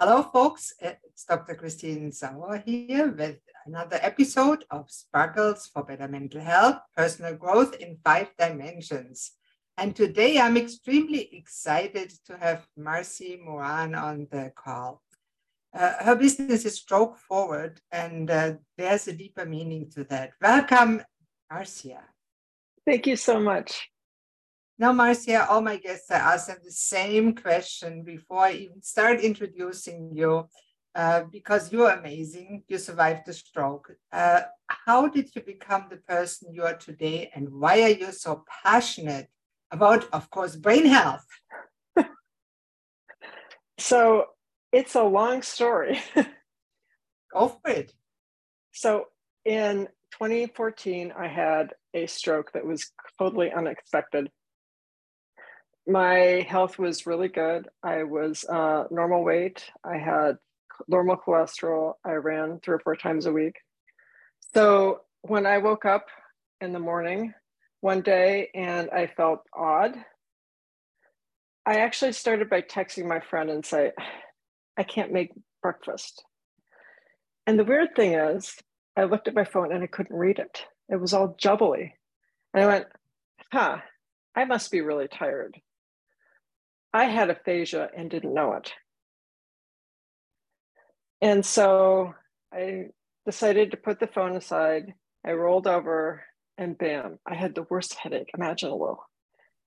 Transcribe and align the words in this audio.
Hello, 0.00 0.22
folks. 0.22 0.74
It's 0.78 1.24
Dr. 1.24 1.56
Christine 1.56 2.12
Sauer 2.12 2.62
here 2.64 3.10
with 3.10 3.38
another 3.66 3.98
episode 4.00 4.64
of 4.70 4.88
Sparkles 4.88 5.66
for 5.66 5.82
Better 5.82 6.06
Mental 6.06 6.40
Health 6.40 6.76
Personal 6.96 7.34
Growth 7.34 7.74
in 7.80 7.98
Five 8.04 8.28
Dimensions. 8.38 9.32
And 9.76 9.96
today 9.96 10.38
I'm 10.38 10.56
extremely 10.56 11.28
excited 11.34 12.12
to 12.26 12.36
have 12.36 12.64
Marcy 12.76 13.40
Moran 13.44 13.96
on 13.96 14.28
the 14.30 14.52
call. 14.54 15.02
Uh, 15.76 15.94
her 16.04 16.14
business 16.14 16.64
is 16.64 16.76
stroke 16.76 17.18
forward, 17.18 17.80
and 17.90 18.30
uh, 18.30 18.52
there's 18.76 19.08
a 19.08 19.12
deeper 19.12 19.46
meaning 19.46 19.90
to 19.96 20.04
that. 20.04 20.30
Welcome, 20.40 21.02
Marcia. 21.50 22.04
Thank 22.86 23.08
you 23.08 23.16
so 23.16 23.40
much. 23.40 23.90
Now, 24.80 24.92
Marcia, 24.92 25.48
all 25.50 25.60
my 25.60 25.76
guests, 25.76 26.08
I 26.08 26.18
ask 26.18 26.46
them 26.46 26.58
the 26.64 26.70
same 26.70 27.34
question 27.34 28.04
before 28.04 28.44
I 28.44 28.52
even 28.52 28.80
start 28.80 29.20
introducing 29.20 30.12
you, 30.14 30.48
uh, 30.94 31.24
because 31.32 31.72
you're 31.72 31.90
amazing. 31.90 32.62
You 32.68 32.78
survived 32.78 33.26
the 33.26 33.32
stroke. 33.32 33.90
Uh, 34.12 34.42
how 34.68 35.08
did 35.08 35.34
you 35.34 35.42
become 35.42 35.86
the 35.90 35.96
person 35.96 36.54
you 36.54 36.62
are 36.62 36.76
today, 36.76 37.28
and 37.34 37.48
why 37.48 37.82
are 37.82 37.88
you 37.88 38.12
so 38.12 38.44
passionate 38.62 39.26
about, 39.72 40.08
of 40.12 40.30
course, 40.30 40.54
brain 40.54 40.86
health? 40.86 41.26
so 43.78 44.26
it's 44.70 44.94
a 44.94 45.02
long 45.02 45.42
story. 45.42 46.00
Go 47.32 47.48
for 47.48 47.70
it. 47.70 47.92
So 48.70 49.06
in 49.44 49.88
2014, 50.12 51.12
I 51.18 51.26
had 51.26 51.74
a 51.94 52.06
stroke 52.06 52.52
that 52.52 52.64
was 52.64 52.92
totally 53.18 53.50
unexpected 53.50 54.30
my 55.88 56.46
health 56.46 56.78
was 56.78 57.06
really 57.06 57.28
good. 57.28 57.68
I 57.82 58.02
was 58.02 58.44
uh, 58.44 58.84
normal 58.90 59.24
weight. 59.24 59.64
I 59.82 59.96
had 59.96 60.36
normal 60.86 61.16
cholesterol. 61.16 61.94
I 62.04 62.12
ran 62.12 62.60
three 62.60 62.74
or 62.74 62.80
four 62.80 62.94
times 62.94 63.24
a 63.24 63.32
week. 63.32 63.56
So 64.54 65.00
when 65.22 65.46
I 65.46 65.58
woke 65.58 65.86
up 65.86 66.06
in 66.60 66.72
the 66.72 66.78
morning 66.78 67.32
one 67.80 68.02
day 68.02 68.50
and 68.54 68.90
I 68.90 69.06
felt 69.06 69.40
odd, 69.56 69.96
I 71.64 71.76
actually 71.76 72.12
started 72.12 72.50
by 72.50 72.62
texting 72.62 73.06
my 73.06 73.20
friend 73.20 73.48
and 73.48 73.64
say, 73.64 73.92
I 74.76 74.82
can't 74.82 75.12
make 75.12 75.32
breakfast. 75.62 76.22
And 77.46 77.58
the 77.58 77.64
weird 77.64 77.96
thing 77.96 78.12
is, 78.12 78.54
I 78.94 79.04
looked 79.04 79.28
at 79.28 79.34
my 79.34 79.44
phone 79.44 79.72
and 79.72 79.82
I 79.82 79.86
couldn't 79.86 80.16
read 80.16 80.38
it. 80.38 80.64
It 80.90 81.00
was 81.00 81.14
all 81.14 81.36
jubbly. 81.40 81.92
And 82.52 82.62
I 82.62 82.66
went, 82.66 82.86
huh, 83.50 83.78
I 84.34 84.44
must 84.44 84.70
be 84.70 84.82
really 84.82 85.08
tired. 85.08 85.58
I 86.98 87.04
had 87.04 87.30
aphasia 87.30 87.90
and 87.96 88.10
didn't 88.10 88.34
know 88.34 88.54
it. 88.54 88.72
And 91.20 91.46
so 91.46 92.12
I 92.52 92.86
decided 93.24 93.70
to 93.70 93.76
put 93.76 94.00
the 94.00 94.08
phone 94.08 94.34
aside. 94.34 94.94
I 95.24 95.30
rolled 95.34 95.68
over 95.68 96.24
and 96.56 96.76
bam, 96.76 97.20
I 97.24 97.36
had 97.36 97.54
the 97.54 97.66
worst 97.70 97.94
headache 97.94 98.32
imaginable. 98.36 98.98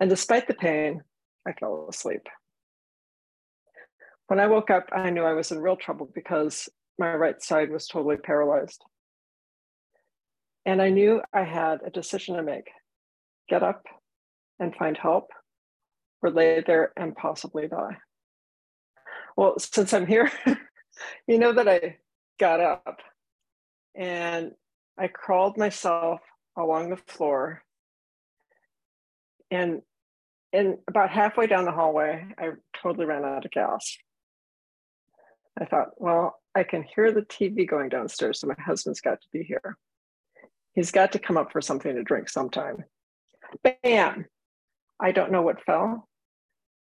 And 0.02 0.10
despite 0.10 0.50
the 0.50 0.54
pain, 0.54 1.04
I 1.48 1.54
fell 1.54 1.88
asleep. 1.90 2.28
When 4.28 4.42
I 4.42 4.48
woke 4.48 4.70
up, 4.70 4.90
I 4.92 5.10
knew 5.10 5.24
I 5.24 5.32
was 5.32 5.54
in 5.54 5.62
real 5.62 5.78
trouble 5.78 6.12
because 6.14 6.68
my 7.00 7.16
right 7.16 7.42
side 7.42 7.72
was 7.72 7.88
totally 7.88 8.18
paralyzed. 8.18 8.84
And 10.66 10.82
I 10.82 10.90
knew 10.90 11.22
I 11.32 11.46
had 11.46 11.80
a 11.86 11.92
decision 11.92 12.36
to 12.36 12.44
make 12.44 12.68
get 13.48 13.64
up 13.64 13.86
and 14.60 14.76
find 14.76 14.98
help 14.98 15.30
or 16.22 16.30
lay 16.30 16.62
there 16.66 16.94
and 16.98 17.16
possibly 17.16 17.68
die. 17.68 17.98
Well, 19.36 19.58
since 19.60 19.94
I'm 19.94 20.06
here, 20.06 20.32
you 21.28 21.38
know 21.38 21.54
that 21.54 21.68
I 21.68 21.98
got 22.40 22.60
up 22.60 23.00
and 23.96 24.52
I 24.98 25.08
crawled 25.08 25.58
myself 25.58 26.22
along 26.58 26.90
the 26.90 26.98
floor. 26.98 27.64
And 29.50 29.82
and 30.54 30.78
about 30.88 31.10
halfway 31.10 31.48
down 31.48 31.64
the 31.64 31.72
hallway, 31.72 32.26
I 32.38 32.50
totally 32.82 33.06
ran 33.06 33.24
out 33.24 33.46
of 33.46 33.52
gas. 33.52 33.98
I 35.60 35.66
thought, 35.66 35.90
well, 35.98 36.40
I 36.56 36.64
can 36.64 36.84
hear 36.84 37.12
the 37.12 37.22
TV 37.22 37.68
going 37.68 37.88
downstairs, 37.88 38.42
so 38.42 38.48
my 38.48 38.56
husband's 38.60 39.00
got 39.00 39.22
to 39.22 39.28
be 39.32 39.44
here. 39.44 39.78
He's 40.74 40.92
got 40.92 41.14
to 41.14 41.20
come 41.20 41.38
up 41.38 41.54
for 41.54 41.62
something 41.62 41.96
to 41.96 42.04
drink 42.04 42.30
sometime. 42.30 42.84
Bam! 43.64 44.26
I 45.00 45.12
don't 45.12 45.32
know 45.32 45.42
what 45.42 45.64
fell, 45.64 46.08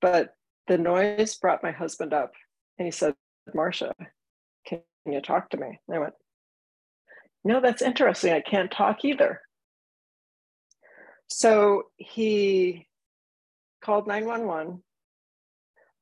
but 0.00 0.34
the 0.68 0.78
noise 0.78 1.36
brought 1.36 1.62
my 1.62 1.70
husband 1.70 2.12
up 2.12 2.32
and 2.78 2.86
he 2.86 2.92
said, 2.92 3.14
Marcia, 3.54 3.94
can 4.66 4.80
you 5.06 5.20
talk 5.20 5.50
to 5.50 5.56
me? 5.56 5.78
And 5.88 5.96
I 5.96 6.00
went, 6.00 6.14
No, 7.44 7.60
that's 7.60 7.82
interesting. 7.82 8.32
I 8.32 8.40
can't 8.40 8.70
talk 8.70 9.04
either. 9.04 9.40
So 11.28 11.84
he 11.96 12.86
called 13.82 14.06
911, 14.06 14.82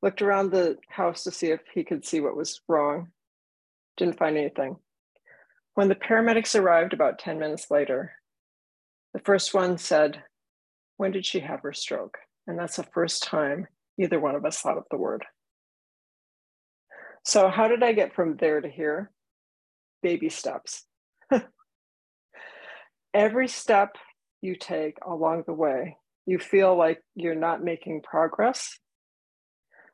looked 0.01 0.21
around 0.21 0.51
the 0.51 0.77
house 0.89 1.23
to 1.23 1.31
see 1.31 1.47
if 1.47 1.61
he 1.73 1.83
could 1.83 2.05
see 2.05 2.19
what 2.19 2.35
was 2.35 2.61
wrong, 2.67 3.09
didn't 3.97 4.17
find 4.17 4.37
anything. 4.37 4.77
When 5.73 5.87
the 5.89 5.95
paramedics 5.95 6.59
arrived 6.59 6.93
about 6.93 7.19
10 7.19 7.39
minutes 7.39 7.69
later, 7.69 8.13
the 9.13 9.19
first 9.19 9.53
one 9.53 9.77
said, 9.77 10.23
When 10.97 11.11
did 11.11 11.25
she 11.25 11.39
have 11.41 11.61
her 11.61 11.73
stroke? 11.73 12.17
And 12.47 12.57
that's 12.57 12.75
the 12.75 12.83
first 12.83 13.23
time 13.23 13.67
Neither 13.97 14.19
one 14.19 14.35
of 14.35 14.45
us 14.45 14.59
thought 14.59 14.77
of 14.77 14.85
the 14.91 14.97
word. 14.97 15.25
So, 17.23 17.49
how 17.49 17.67
did 17.67 17.83
I 17.83 17.93
get 17.93 18.13
from 18.13 18.37
there 18.37 18.61
to 18.61 18.69
here? 18.69 19.11
Baby 20.03 20.29
steps. 20.29 20.85
Every 23.13 23.47
step 23.47 23.95
you 24.41 24.55
take 24.55 24.97
along 25.05 25.43
the 25.47 25.53
way, 25.53 25.97
you 26.25 26.37
feel 26.37 26.77
like 26.77 27.01
you're 27.15 27.35
not 27.35 27.63
making 27.63 28.01
progress. 28.01 28.77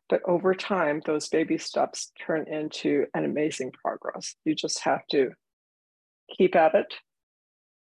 But 0.09 0.21
over 0.27 0.53
time, 0.53 1.01
those 1.05 1.29
baby 1.29 1.57
steps 1.57 2.11
turn 2.25 2.45
into 2.51 3.05
an 3.13 3.23
amazing 3.23 3.71
progress. 3.71 4.35
You 4.43 4.55
just 4.55 4.79
have 4.79 5.07
to 5.11 5.31
keep 6.37 6.53
at 6.55 6.75
it 6.75 6.93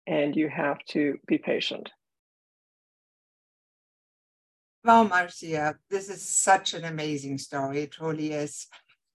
and 0.05 0.35
you 0.35 0.49
have 0.49 0.78
to 0.89 1.17
be 1.25 1.39
patient. 1.39 1.89
Wow, 4.84 5.03
Marcia, 5.03 5.75
this 5.92 6.09
is 6.09 6.28
such 6.28 6.74
an 6.74 6.86
amazing 6.86 7.38
story. 7.38 7.81
It 7.81 7.92
truly 7.92 8.34
is. 8.34 8.66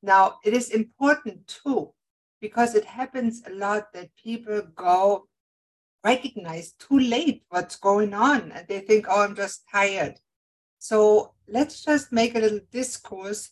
Now, 0.01 0.37
it 0.45 0.55
is 0.55 0.71
important 0.71 1.49
too, 1.49 1.93
because 2.41 2.77
it 2.77 2.85
happens 2.85 3.43
a 3.45 3.51
lot 3.51 3.93
that 3.93 4.11
people 4.15 4.63
go 4.77 5.27
recognize 6.05 6.73
too 6.79 7.01
late 7.01 7.43
what's 7.49 7.75
going 7.75 8.15
on 8.15 8.53
and 8.53 8.69
they 8.69 8.79
think, 8.79 9.07
oh, 9.09 9.23
I'm 9.23 9.35
just 9.35 9.65
tired. 9.73 10.21
So 10.79 11.35
let's 11.49 11.85
just 11.85 12.13
make 12.13 12.37
a 12.37 12.39
little 12.39 12.61
discourse. 12.71 13.51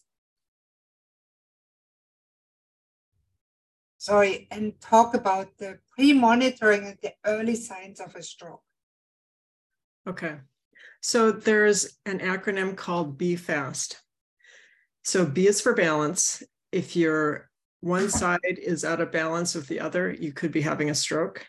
Sorry, 3.99 4.47
and 4.53 4.81
talk 4.81 5.15
about 5.15 5.49
the 5.59 5.79
pre 5.97 6.13
monitoring 6.13 6.85
and 6.85 6.99
the 7.03 7.15
early 7.25 7.57
signs 7.57 7.99
of 7.99 8.15
a 8.15 8.23
stroke. 8.23 8.63
Okay. 10.07 10.37
So 11.07 11.33
there's 11.33 11.99
an 12.07 12.21
acronym 12.21 12.75
called 12.75 13.19
BE 13.19 13.37
FAST. 13.37 14.01
So 15.03 15.27
B 15.27 15.47
is 15.47 15.61
for 15.61 15.75
balance. 15.75 16.43
If 16.73 16.97
your 16.97 17.51
one 17.83 18.09
side 18.09 18.41
is 18.43 18.87
out 18.87 19.03
of 19.03 19.13
balance 19.13 19.55
with 19.55 19.69
the 19.69 19.81
other, 19.81 20.11
you 20.11 20.33
could 20.33 20.51
be 20.51 20.63
having 20.63 20.89
a 20.89 20.95
stroke. 20.95 21.47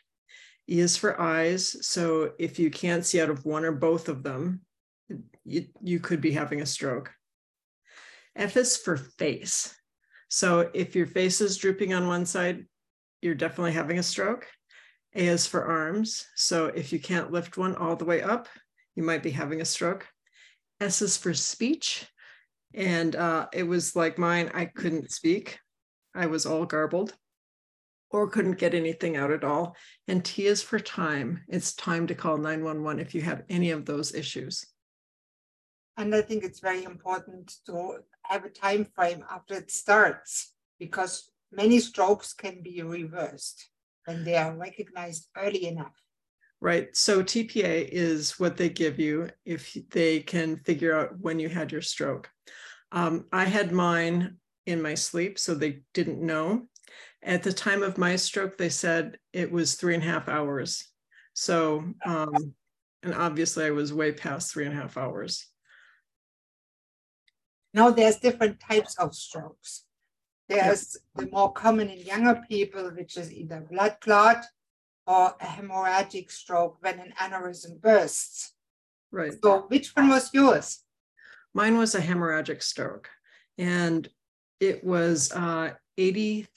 E 0.69 0.81
is 0.81 0.97
for 0.97 1.21
eyes. 1.21 1.77
So 1.87 2.33
if 2.37 2.59
you 2.59 2.69
can't 2.69 3.05
see 3.05 3.21
out 3.21 3.29
of 3.29 3.45
one 3.45 3.63
or 3.63 3.71
both 3.71 4.09
of 4.09 4.23
them, 4.23 4.59
you, 5.45 5.67
you 5.81 6.01
could 6.01 6.19
be 6.19 6.33
having 6.33 6.59
a 6.59 6.65
stroke. 6.65 7.13
F 8.35 8.57
is 8.57 8.75
for 8.75 8.97
face. 8.97 9.73
So 10.27 10.69
if 10.73 10.97
your 10.97 11.07
face 11.07 11.39
is 11.39 11.55
drooping 11.55 11.93
on 11.93 12.09
one 12.09 12.25
side, 12.25 12.65
you're 13.21 13.35
definitely 13.35 13.71
having 13.71 13.99
a 13.99 14.03
stroke. 14.03 14.49
A 15.15 15.27
is 15.27 15.47
for 15.47 15.63
arms. 15.63 16.25
So 16.35 16.65
if 16.65 16.91
you 16.91 16.99
can't 16.99 17.31
lift 17.31 17.55
one 17.55 17.75
all 17.75 17.95
the 17.95 18.03
way 18.03 18.21
up, 18.21 18.49
you 18.95 19.03
might 19.03 19.23
be 19.23 19.31
having 19.31 19.61
a 19.61 19.65
stroke. 19.65 20.07
S 20.79 21.01
is 21.01 21.17
for 21.17 21.33
speech. 21.33 22.05
And 22.73 23.15
uh, 23.15 23.47
it 23.53 23.63
was 23.63 23.95
like 23.95 24.17
mine, 24.17 24.51
I 24.53 24.65
couldn't 24.65 25.11
speak. 25.11 25.59
I 26.13 26.25
was 26.25 26.45
all 26.45 26.65
garbled 26.65 27.13
or 28.09 28.29
couldn't 28.29 28.59
get 28.59 28.73
anything 28.73 29.17
out 29.17 29.31
at 29.31 29.43
all. 29.43 29.75
And 30.07 30.23
T 30.23 30.45
is 30.45 30.61
for 30.61 30.79
time. 30.79 31.41
It's 31.47 31.73
time 31.75 32.07
to 32.07 32.15
call 32.15 32.37
911 32.37 32.99
if 32.99 33.15
you 33.15 33.21
have 33.21 33.43
any 33.49 33.71
of 33.71 33.85
those 33.85 34.13
issues. 34.13 34.65
And 35.97 36.13
I 36.13 36.21
think 36.21 36.43
it's 36.43 36.59
very 36.59 36.83
important 36.83 37.53
to 37.67 37.99
have 38.23 38.43
a 38.43 38.49
time 38.49 38.85
frame 38.85 39.23
after 39.29 39.55
it 39.55 39.71
starts 39.71 40.53
because 40.79 41.31
many 41.51 41.79
strokes 41.79 42.33
can 42.33 42.61
be 42.61 42.81
reversed 42.81 43.69
when 44.05 44.23
they 44.25 44.35
are 44.35 44.55
recognized 44.55 45.29
early 45.37 45.67
enough 45.67 45.95
right? 46.61 46.95
So 46.95 47.23
TPA 47.23 47.87
is 47.91 48.39
what 48.39 48.57
they 48.57 48.69
give 48.69 48.99
you 48.99 49.29
if 49.45 49.77
they 49.91 50.19
can 50.19 50.57
figure 50.57 50.95
out 50.95 51.19
when 51.19 51.39
you 51.39 51.49
had 51.49 51.71
your 51.71 51.81
stroke. 51.81 52.29
Um, 52.91 53.25
I 53.31 53.45
had 53.45 53.71
mine 53.71 54.37
in 54.65 54.81
my 54.81 54.95
sleep, 54.95 55.37
so 55.37 55.53
they 55.53 55.81
didn't 55.93 56.21
know. 56.21 56.63
At 57.21 57.43
the 57.43 57.53
time 57.53 57.83
of 57.83 57.97
my 57.97 58.15
stroke, 58.15 58.57
they 58.57 58.69
said 58.69 59.17
it 59.33 59.51
was 59.51 59.75
three 59.75 59.95
and 59.95 60.03
a 60.03 60.07
half 60.07 60.29
hours. 60.29 60.87
So, 61.33 61.83
um, 62.05 62.53
and 63.03 63.13
obviously 63.13 63.65
I 63.65 63.71
was 63.71 63.93
way 63.93 64.11
past 64.11 64.51
three 64.51 64.65
and 64.65 64.73
a 64.73 64.81
half 64.81 64.97
hours. 64.97 65.47
Now 67.73 67.89
there's 67.89 68.17
different 68.17 68.59
types 68.59 68.95
of 68.97 69.13
strokes. 69.13 69.83
There's 70.47 70.95
the 71.15 71.27
more 71.27 71.51
common 71.51 71.89
in 71.89 71.99
younger 71.99 72.41
people, 72.47 72.89
which 72.91 73.17
is 73.17 73.33
either 73.33 73.65
blood 73.69 73.97
clot 73.99 74.45
or 75.07 75.35
a 75.39 75.45
hemorrhagic 75.45 76.31
stroke 76.31 76.77
when 76.81 76.99
an 76.99 77.13
aneurysm 77.19 77.79
bursts. 77.79 78.53
Right. 79.11 79.33
So 79.43 79.65
which 79.67 79.91
one 79.95 80.09
was 80.09 80.33
yours? 80.33 80.79
Mine 81.53 81.77
was 81.77 81.95
a 81.95 82.01
hemorrhagic 82.01 82.61
stroke, 82.61 83.09
and 83.57 84.09
it 84.59 84.83
was 84.83 85.31
uh, 85.31 85.71
83% 85.97 86.47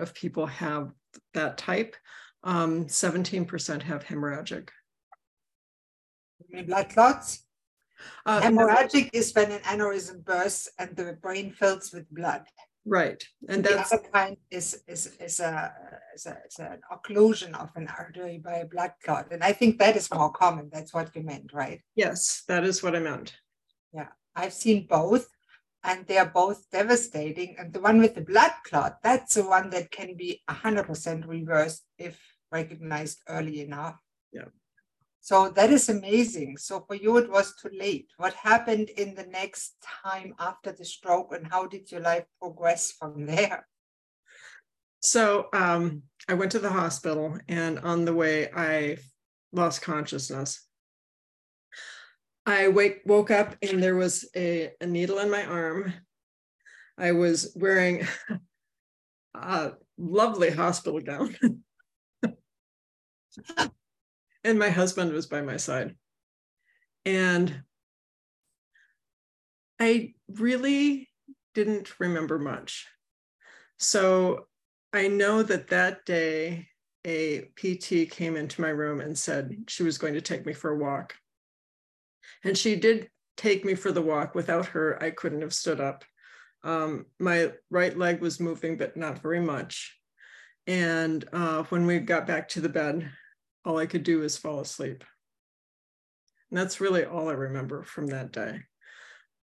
of 0.00 0.14
people 0.14 0.46
have 0.46 0.92
that 1.34 1.58
type. 1.58 1.96
Um, 2.44 2.86
17% 2.86 3.82
have 3.82 4.04
hemorrhagic. 4.04 4.68
Blood 6.66 6.90
clots? 6.90 7.44
Uh, 8.24 8.40
hemorrhagic 8.40 9.10
is 9.12 9.32
when 9.34 9.50
an 9.50 9.60
aneurysm 9.60 10.24
bursts 10.24 10.68
and 10.78 10.94
the 10.96 11.18
brain 11.20 11.50
fills 11.52 11.92
with 11.92 12.08
blood. 12.10 12.44
Right, 12.88 13.22
and 13.48 13.62
that's 13.62 13.90
the 13.90 13.96
other 13.96 14.08
kind 14.08 14.36
is 14.50 14.82
is 14.88 15.14
is 15.20 15.40
a, 15.40 15.72
is 16.14 16.24
a 16.24 16.38
is 16.48 16.58
an 16.58 16.80
occlusion 16.90 17.52
of 17.54 17.70
an 17.76 17.86
artery 17.98 18.38
by 18.38 18.54
a 18.54 18.66
blood 18.66 18.92
clot, 19.04 19.30
and 19.30 19.44
I 19.44 19.52
think 19.52 19.78
that 19.78 19.94
is 19.94 20.10
more 20.10 20.32
common. 20.32 20.70
That's 20.72 20.94
what 20.94 21.14
you 21.14 21.22
meant, 21.22 21.52
right? 21.52 21.82
Yes, 21.96 22.44
that 22.48 22.64
is 22.64 22.82
what 22.82 22.96
I 22.96 23.00
meant. 23.00 23.34
Yeah, 23.92 24.08
I've 24.34 24.54
seen 24.54 24.86
both, 24.88 25.28
and 25.84 26.06
they 26.06 26.16
are 26.16 26.32
both 26.32 26.64
devastating. 26.70 27.56
And 27.58 27.74
the 27.74 27.80
one 27.80 27.98
with 27.98 28.14
the 28.14 28.22
blood 28.22 28.52
clot, 28.64 28.98
that's 29.02 29.34
the 29.34 29.44
one 29.44 29.68
that 29.70 29.90
can 29.90 30.16
be 30.16 30.42
hundred 30.48 30.86
percent 30.86 31.26
reversed 31.26 31.84
if 31.98 32.18
recognized 32.50 33.18
early 33.28 33.60
enough. 33.60 33.96
Yeah. 34.32 34.48
So 35.28 35.50
that 35.50 35.70
is 35.70 35.90
amazing. 35.90 36.56
So 36.56 36.80
for 36.80 36.94
you, 36.94 37.18
it 37.18 37.30
was 37.30 37.54
too 37.54 37.68
late. 37.70 38.10
What 38.16 38.32
happened 38.32 38.88
in 38.88 39.14
the 39.14 39.26
next 39.26 39.74
time 40.02 40.34
after 40.38 40.72
the 40.72 40.86
stroke, 40.86 41.34
and 41.34 41.46
how 41.46 41.66
did 41.66 41.92
your 41.92 42.00
life 42.00 42.24
progress 42.40 42.92
from 42.92 43.26
there? 43.26 43.66
So 45.00 45.48
um, 45.52 46.04
I 46.30 46.32
went 46.32 46.52
to 46.52 46.58
the 46.58 46.70
hospital, 46.70 47.36
and 47.46 47.78
on 47.80 48.06
the 48.06 48.14
way, 48.14 48.48
I 48.56 48.96
lost 49.52 49.82
consciousness. 49.82 50.66
I 52.46 52.68
wake, 52.68 53.02
woke 53.04 53.30
up, 53.30 53.54
and 53.60 53.82
there 53.82 53.96
was 53.96 54.26
a, 54.34 54.70
a 54.80 54.86
needle 54.86 55.18
in 55.18 55.30
my 55.30 55.44
arm. 55.44 55.92
I 56.96 57.12
was 57.12 57.52
wearing 57.54 58.08
a 59.34 59.72
lovely 59.98 60.52
hospital 60.52 61.00
gown. 61.00 61.36
and 64.44 64.58
my 64.58 64.70
husband 64.70 65.12
was 65.12 65.26
by 65.26 65.42
my 65.42 65.56
side. 65.56 65.94
And 67.04 67.62
I 69.80 70.14
really 70.28 71.08
didn't 71.54 71.98
remember 71.98 72.38
much. 72.38 72.86
So 73.78 74.46
I 74.92 75.08
know 75.08 75.42
that 75.42 75.68
that 75.68 76.04
day 76.04 76.68
a 77.06 77.50
PT 77.56 78.10
came 78.10 78.36
into 78.36 78.60
my 78.60 78.68
room 78.68 79.00
and 79.00 79.16
said 79.16 79.56
she 79.68 79.82
was 79.82 79.98
going 79.98 80.14
to 80.14 80.20
take 80.20 80.44
me 80.44 80.52
for 80.52 80.70
a 80.70 80.78
walk. 80.78 81.14
And 82.44 82.56
she 82.56 82.76
did 82.76 83.08
take 83.36 83.64
me 83.64 83.74
for 83.74 83.92
the 83.92 84.02
walk. 84.02 84.34
Without 84.34 84.66
her, 84.66 85.02
I 85.02 85.10
couldn't 85.10 85.42
have 85.42 85.54
stood 85.54 85.80
up. 85.80 86.04
Um, 86.64 87.06
my 87.18 87.52
right 87.70 87.96
leg 87.96 88.20
was 88.20 88.40
moving, 88.40 88.76
but 88.76 88.96
not 88.96 89.20
very 89.20 89.40
much. 89.40 89.96
And 90.66 91.24
uh, 91.32 91.62
when 91.64 91.86
we 91.86 91.98
got 92.00 92.26
back 92.26 92.48
to 92.50 92.60
the 92.60 92.68
bed, 92.68 93.10
all 93.68 93.76
I 93.76 93.84
could 93.84 94.02
do 94.02 94.20
was 94.20 94.38
fall 94.38 94.60
asleep. 94.60 95.04
And 96.50 96.58
that's 96.58 96.80
really 96.80 97.04
all 97.04 97.28
I 97.28 97.34
remember 97.34 97.82
from 97.82 98.06
that 98.06 98.32
day. 98.32 98.60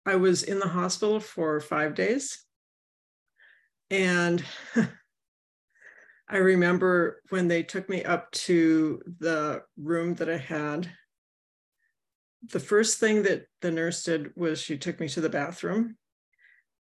I 0.05 0.15
was 0.17 0.43
in 0.43 0.59
the 0.59 0.67
hospital 0.67 1.19
for 1.19 1.59
five 1.59 1.95
days. 1.95 2.45
And 3.89 4.43
I 6.29 6.37
remember 6.37 7.23
when 7.29 7.47
they 7.47 7.63
took 7.63 7.89
me 7.89 8.03
up 8.03 8.31
to 8.31 9.01
the 9.19 9.63
room 9.75 10.13
that 10.15 10.29
I 10.29 10.37
had, 10.37 10.91
the 12.47 12.59
first 12.59 12.99
thing 12.99 13.23
that 13.23 13.45
the 13.61 13.71
nurse 13.71 14.03
did 14.03 14.35
was 14.35 14.61
she 14.61 14.77
took 14.77 14.99
me 14.99 15.09
to 15.09 15.21
the 15.21 15.29
bathroom 15.29 15.97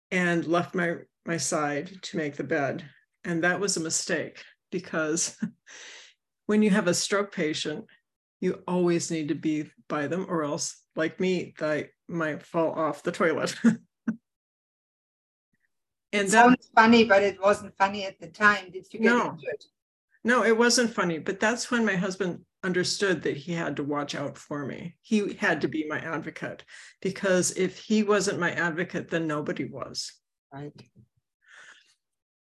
and 0.10 0.48
left 0.48 0.74
my, 0.74 0.96
my 1.28 1.38
side 1.38 2.00
to 2.02 2.18
make 2.18 2.36
the 2.36 2.44
bed. 2.44 2.84
And 3.24 3.44
that 3.44 3.60
was 3.60 3.78
a 3.78 3.82
mistake 3.82 4.44
because 4.72 5.38
when 6.46 6.62
you 6.62 6.70
have 6.70 6.88
a 6.88 6.94
stroke 6.94 7.34
patient, 7.34 7.86
you 8.40 8.64
always 8.68 9.12
need 9.12 9.28
to 9.30 9.36
be 9.36 9.70
by 9.88 10.08
them, 10.08 10.26
or 10.28 10.44
else, 10.44 10.82
like 10.96 11.20
me, 11.20 11.54
I 11.62 11.90
might 12.08 12.44
fall 12.44 12.72
off 12.72 13.04
the 13.04 13.12
toilet. 13.12 13.56
and 13.64 13.80
it 16.12 16.30
sounds 16.30 16.70
funny, 16.76 17.06
but 17.06 17.24
it 17.24 17.40
wasn't 17.42 17.78
funny 17.78 18.06
at 18.06 18.20
the 18.20 18.28
time. 18.28 18.72
Did 18.72 18.88
you 18.92 19.00
get 19.00 19.06
no, 19.06 19.30
injured? 19.32 19.64
No, 20.24 20.44
it 20.44 20.58
wasn't 20.58 20.94
funny. 20.94 21.20
But 21.20 21.40
that's 21.40 21.72
when 21.72 21.86
my 21.86 21.96
husband 21.96 22.42
understood 22.64 23.24
that 23.24 23.38
he 23.38 23.54
had 23.54 23.76
to 23.76 23.84
watch 23.84 24.16
out 24.16 24.38
for 24.38 24.66
me. 24.66 24.96
He 25.02 25.34
had 25.34 25.62
to 25.62 25.68
be 25.68 25.88
my 25.88 26.00
advocate 26.00 26.64
because 27.02 27.52
if 27.52 27.80
he 27.80 28.04
wasn't 28.04 28.40
my 28.40 28.52
advocate, 28.52 29.10
then 29.10 29.28
nobody 29.28 29.66
was. 29.66 30.14
Right. 30.54 30.74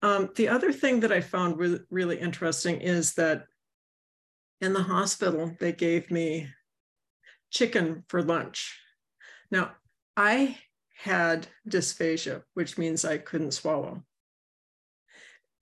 Um, 0.01 0.29
the 0.35 0.49
other 0.49 0.71
thing 0.71 0.99
that 1.01 1.11
I 1.11 1.21
found 1.21 1.57
re- 1.57 1.79
really 1.89 2.19
interesting 2.19 2.79
is 2.79 3.13
that 3.15 3.45
in 4.61 4.73
the 4.73 4.83
hospital, 4.83 5.55
they 5.59 5.71
gave 5.71 6.09
me 6.11 6.49
chicken 7.51 8.03
for 8.07 8.21
lunch. 8.21 8.79
Now, 9.51 9.71
I 10.17 10.57
had 10.97 11.47
dysphagia, 11.67 12.43
which 12.53 12.77
means 12.77 13.05
I 13.05 13.17
couldn't 13.17 13.51
swallow. 13.51 14.03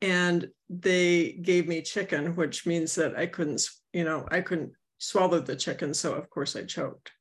And 0.01 0.49
they 0.69 1.33
gave 1.33 1.67
me 1.67 1.81
chicken, 1.81 2.35
which 2.35 2.65
means 2.65 2.95
that 2.95 3.17
I 3.17 3.25
couldn't, 3.25 3.61
you 3.93 4.03
know, 4.03 4.27
I 4.29 4.41
couldn't 4.41 4.73
swallow 4.97 5.39
the 5.39 5.55
chicken. 5.55 5.93
So, 5.93 6.13
of 6.13 6.29
course, 6.29 6.55
I 6.55 6.63
choked. 6.63 7.11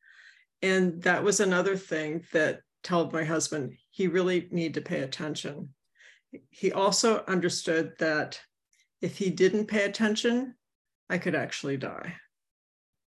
And 0.63 1.03
that 1.03 1.23
was 1.23 1.41
another 1.41 1.77
thing 1.77 2.25
that 2.33 2.61
told 2.83 3.13
my 3.13 3.25
husband 3.25 3.77
he 3.91 4.09
really 4.09 4.49
need 4.51 4.75
to 4.75 4.81
pay 4.81 5.01
attention. 5.01 5.71
He 6.51 6.73
also 6.73 7.25
understood 7.29 7.93
that 7.99 8.41
if 9.01 9.19
he 9.19 9.31
didn't 9.31 9.67
pay 9.67 9.85
attention, 9.85 10.55
I 11.09 11.19
could 11.19 11.35
actually 11.35 11.77
die. 11.77 12.15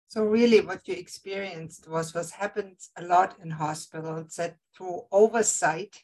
So 0.08 0.22
really 0.24 0.60
what 0.60 0.86
you 0.86 0.94
experienced 0.94 1.88
was 1.90 2.14
what 2.14 2.30
happens 2.30 2.90
a 2.96 3.02
lot 3.02 3.36
in 3.42 3.50
hospitals 3.50 4.36
that 4.36 4.56
through 4.76 5.02
oversight, 5.10 5.96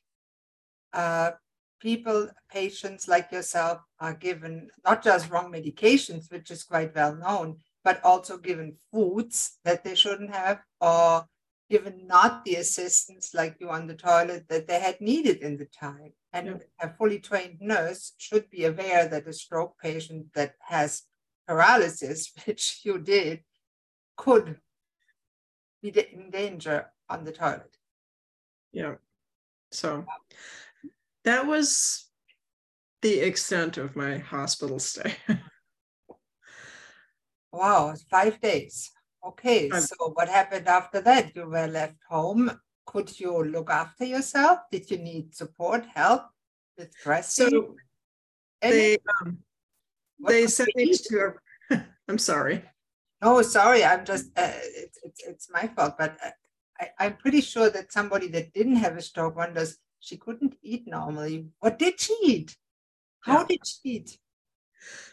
uh, 0.92 1.32
people, 1.80 2.28
patients 2.50 3.06
like 3.06 3.30
yourself 3.30 3.80
are 4.00 4.14
given 4.14 4.68
not 4.84 5.04
just 5.04 5.30
wrong 5.30 5.52
medications, 5.52 6.30
which 6.30 6.50
is 6.50 6.64
quite 6.64 6.94
well 6.94 7.14
known, 7.14 7.58
but 7.84 8.04
also 8.04 8.36
given 8.36 8.76
foods 8.92 9.58
that 9.64 9.84
they 9.84 9.94
shouldn't 9.94 10.34
have 10.34 10.60
or 10.80 11.26
given 11.70 12.06
not 12.06 12.44
the 12.44 12.56
assistance 12.56 13.32
like 13.32 13.56
you 13.60 13.70
on 13.70 13.86
the 13.86 13.94
toilet 13.94 14.44
that 14.48 14.66
they 14.66 14.80
had 14.80 15.00
needed 15.00 15.38
in 15.38 15.56
the 15.56 15.66
time. 15.66 16.12
And 16.32 16.46
yeah. 16.46 16.56
a 16.80 16.92
fully 16.94 17.20
trained 17.20 17.58
nurse 17.60 18.12
should 18.18 18.50
be 18.50 18.64
aware 18.64 19.06
that 19.06 19.28
a 19.28 19.32
stroke 19.32 19.78
patient 19.80 20.32
that 20.34 20.54
has 20.62 21.02
paralysis, 21.50 22.32
which 22.46 22.80
you 22.84 22.98
did, 22.98 23.40
could 24.16 24.56
be 25.82 25.88
in 25.88 26.30
danger 26.30 26.86
on 27.08 27.24
the 27.24 27.32
toilet. 27.32 27.76
Yeah. 28.72 28.94
So 29.72 30.04
that 31.24 31.46
was 31.46 32.06
the 33.02 33.20
extent 33.20 33.78
of 33.78 33.96
my 33.96 34.18
hospital 34.18 34.78
stay. 34.78 35.14
wow, 37.52 37.94
five 38.10 38.40
days. 38.40 38.90
Okay, 39.26 39.68
so 39.70 40.12
what 40.14 40.28
happened 40.28 40.66
after 40.66 41.00
that? 41.02 41.34
You 41.34 41.46
were 41.46 41.66
left 41.66 41.96
home. 42.08 42.50
Could 42.86 43.18
you 43.20 43.44
look 43.44 43.70
after 43.70 44.04
yourself? 44.04 44.60
Did 44.70 44.90
you 44.90 44.98
need 44.98 45.34
support, 45.34 45.84
help 45.94 46.22
with 46.78 46.90
dressing? 47.02 47.50
So 47.50 47.76
they, 48.62 48.96
um, 49.20 49.38
they 50.26 50.46
sent 50.46 50.74
me 50.76 50.92
to 50.92 51.32
a, 51.70 51.82
I'm 52.08 52.18
sorry. 52.18 52.64
Oh, 53.22 53.42
sorry. 53.42 53.84
I'm 53.84 54.04
just, 54.04 54.26
uh, 54.36 54.52
it's, 54.52 54.98
it's, 55.04 55.22
it's 55.26 55.50
my 55.50 55.66
fault, 55.68 55.94
but 55.98 56.16
uh, 56.24 56.30
I, 56.80 57.06
I'm 57.06 57.16
pretty 57.16 57.40
sure 57.40 57.70
that 57.70 57.92
somebody 57.92 58.28
that 58.28 58.52
didn't 58.52 58.76
have 58.76 58.96
a 58.96 59.02
stroke 59.02 59.36
wonders, 59.36 59.76
she 60.00 60.16
couldn't 60.16 60.56
eat 60.62 60.86
normally. 60.86 61.46
What 61.60 61.78
did 61.78 62.00
she 62.00 62.16
eat? 62.22 62.56
How 63.20 63.40
yeah. 63.40 63.46
did 63.48 63.66
she 63.66 63.78
eat? 63.84 64.18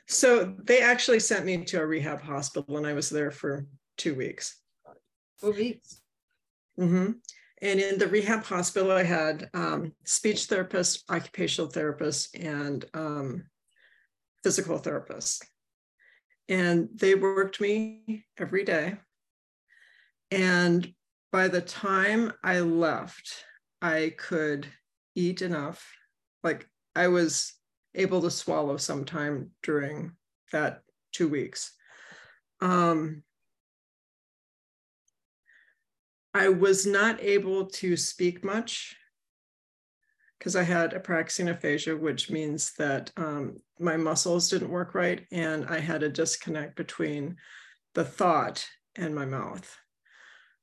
So 0.07 0.55
they 0.63 0.81
actually 0.81 1.19
sent 1.19 1.45
me 1.45 1.63
to 1.65 1.81
a 1.81 1.85
rehab 1.85 2.21
hospital 2.21 2.77
and 2.77 2.87
I 2.87 2.93
was 2.93 3.09
there 3.09 3.31
for 3.31 3.65
two 3.97 4.15
weeks. 4.15 4.61
Two 5.41 5.51
weeks. 5.51 6.01
Mm-hmm. 6.79 7.11
And 7.61 7.79
in 7.79 7.97
the 7.97 8.07
rehab 8.07 8.43
hospital, 8.43 8.91
I 8.91 9.03
had 9.03 9.49
um, 9.53 9.91
speech 10.05 10.45
therapist, 10.45 11.03
occupational 11.09 11.69
therapist, 11.69 12.35
and 12.35 12.85
um, 12.93 13.43
physical 14.47 14.77
therapist. 14.77 15.45
And 16.47 16.87
they 16.95 17.15
worked 17.15 17.59
me 17.59 18.23
every 18.37 18.63
day. 18.63 18.95
And 20.31 20.93
by 21.33 21.49
the 21.49 21.59
time 21.59 22.31
I 22.45 22.61
left, 22.61 23.43
I 23.81 24.13
could 24.17 24.65
eat 25.15 25.41
enough. 25.41 25.85
Like 26.45 26.65
I 26.95 27.09
was 27.09 27.55
able 27.93 28.21
to 28.21 28.31
swallow 28.31 28.77
sometime 28.77 29.51
during 29.63 30.13
that 30.53 30.79
two 31.11 31.27
weeks. 31.27 31.73
Um, 32.61 33.23
I 36.33 36.47
was 36.47 36.85
not 36.85 37.21
able 37.21 37.65
to 37.81 37.97
speak 37.97 38.45
much 38.45 38.95
because 40.37 40.55
I 40.55 40.63
had 40.63 40.91
apraxia 40.91 41.49
aphasia, 41.49 41.95
which 41.95 42.29
means 42.29 42.73
that 42.77 43.11
um, 43.17 43.57
my 43.79 43.97
muscles 43.97 44.49
didn't 44.49 44.69
work 44.69 44.93
right, 44.93 45.25
and 45.31 45.65
I 45.65 45.79
had 45.79 46.03
a 46.03 46.09
disconnect 46.09 46.75
between 46.75 47.37
the 47.95 48.03
thought 48.03 48.67
and 48.95 49.15
my 49.15 49.25
mouth. 49.25 49.75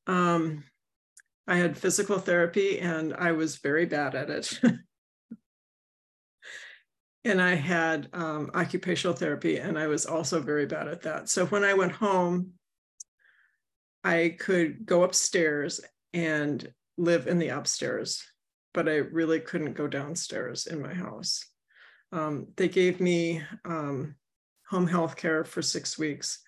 Um, 0.07 0.65
I 1.47 1.57
had 1.57 1.77
physical 1.77 2.19
therapy, 2.19 2.81
and 2.81 3.15
I 3.15 3.33
was 3.33 3.57
very 3.57 3.87
bad 3.87 4.15
at 4.15 4.31
it. 4.31 4.61
and 7.25 7.41
I 7.41 7.55
had 7.55 8.09
um, 8.13 8.51
occupational 8.55 9.17
therapy, 9.17 9.59
and 9.59 9.79
I 9.79 9.89
was 9.89 10.07
also 10.07 10.41
very 10.41 10.67
bad 10.67 10.89
at 10.89 11.03
that. 11.03 11.29
So 11.29 11.47
when 11.47 11.65
I 11.65 11.75
went 11.75 11.93
home, 11.93 12.53
I 14.03 14.37
could 14.39 14.87
go 14.87 15.03
upstairs 15.03 15.81
and 16.13 16.67
live 16.97 17.27
in 17.27 17.39
the 17.39 17.49
upstairs, 17.49 18.23
but 18.75 18.89
I 18.89 18.97
really 18.97 19.41
couldn't 19.41 19.75
go 19.75 19.87
downstairs 19.87 20.67
in 20.67 20.83
my 20.83 20.93
house. 20.93 21.47
Um, 22.13 22.49
they 22.57 22.69
gave 22.69 23.01
me 23.01 23.43
um, 23.65 24.17
home 24.69 24.87
health 24.87 25.17
care 25.17 25.45
for 25.45 25.63
six 25.63 25.97
weeks. 25.97 26.41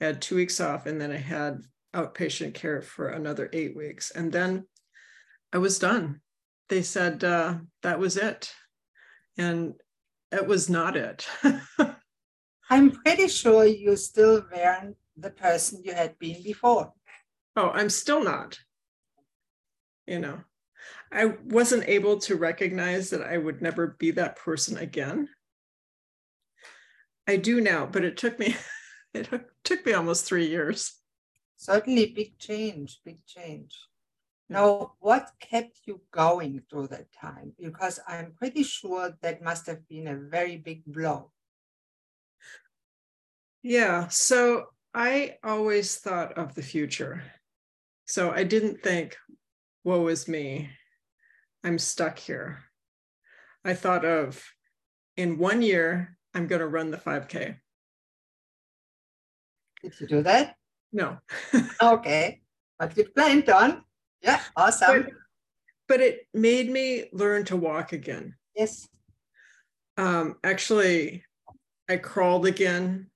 I 0.00 0.06
had 0.06 0.20
two 0.20 0.34
weeks 0.34 0.60
off, 0.60 0.86
and 0.86 1.00
then 1.00 1.12
I 1.12 1.18
had 1.18 1.60
outpatient 1.94 2.54
care 2.54 2.82
for 2.82 3.08
another 3.08 3.48
eight 3.52 3.76
weeks. 3.76 4.10
And 4.10 4.32
then 4.32 4.66
I 5.52 5.58
was 5.58 5.78
done. 5.78 6.20
They 6.68 6.82
said 6.82 7.22
uh, 7.22 7.58
that 7.82 7.98
was 7.98 8.16
it. 8.16 8.52
And 9.38 9.74
it 10.32 10.46
was 10.46 10.68
not 10.68 10.96
it. 10.96 11.26
I'm 12.70 12.90
pretty 12.90 13.28
sure 13.28 13.64
you 13.64 13.96
still 13.96 14.44
weren't 14.50 14.96
the 15.16 15.30
person 15.30 15.82
you 15.84 15.92
had 15.92 16.18
been 16.18 16.42
before. 16.42 16.92
Oh, 17.56 17.70
I'm 17.70 17.90
still 17.90 18.24
not. 18.24 18.58
You 20.06 20.18
know, 20.18 20.40
I 21.12 21.26
wasn't 21.44 21.88
able 21.88 22.18
to 22.20 22.36
recognize 22.36 23.10
that 23.10 23.22
I 23.22 23.38
would 23.38 23.62
never 23.62 23.96
be 23.98 24.10
that 24.12 24.36
person 24.36 24.76
again. 24.78 25.28
I 27.26 27.36
do 27.36 27.60
now, 27.60 27.86
but 27.86 28.04
it 28.04 28.16
took 28.16 28.38
me 28.38 28.56
it 29.14 29.28
took 29.62 29.86
me 29.86 29.92
almost 29.92 30.26
3 30.26 30.46
years. 30.46 30.94
Certainly 31.56 32.12
big 32.14 32.38
change, 32.38 33.00
big 33.04 33.24
change. 33.26 33.78
Now, 34.48 34.92
what 35.00 35.30
kept 35.40 35.80
you 35.86 36.02
going 36.10 36.62
through 36.68 36.88
that 36.88 37.10
time? 37.12 37.52
Because 37.58 37.98
I'm 38.06 38.32
pretty 38.36 38.62
sure 38.62 39.16
that 39.22 39.42
must 39.42 39.66
have 39.66 39.88
been 39.88 40.08
a 40.08 40.16
very 40.16 40.58
big 40.58 40.84
blow. 40.84 41.30
Yeah, 43.62 44.08
so 44.08 44.66
I 44.92 45.38
always 45.42 45.96
thought 45.96 46.36
of 46.36 46.54
the 46.54 46.62
future. 46.62 47.22
So 48.04 48.30
I 48.30 48.44
didn't 48.44 48.82
think, 48.82 49.16
woe 49.84 50.08
is 50.08 50.26
me, 50.26 50.70
I'm 51.62 51.78
stuck 51.78 52.18
here. 52.18 52.64
I 53.64 53.74
thought 53.74 54.04
of, 54.04 54.42
in 55.16 55.38
one 55.38 55.62
year, 55.62 56.16
I'm 56.34 56.46
going 56.46 56.60
to 56.60 56.66
run 56.66 56.90
the 56.90 56.96
5K. 56.96 57.56
Did 59.82 60.00
you 60.00 60.06
do 60.06 60.22
that? 60.22 60.56
No. 60.92 61.18
okay. 61.82 62.40
But 62.78 62.96
you 62.96 63.04
planned 63.14 63.48
on. 63.50 63.82
Yeah, 64.22 64.40
awesome. 64.56 65.02
But, 65.02 65.12
but, 65.86 66.00
it 66.00 66.26
made 66.32 66.70
me 66.70 67.06
learn 67.12 67.44
to 67.44 67.56
walk 67.56 67.92
again. 67.92 68.34
Yes. 68.56 68.88
Um, 69.98 70.36
actually, 70.42 71.24
I 71.88 71.98
crawled 71.98 72.46
again, 72.46 73.10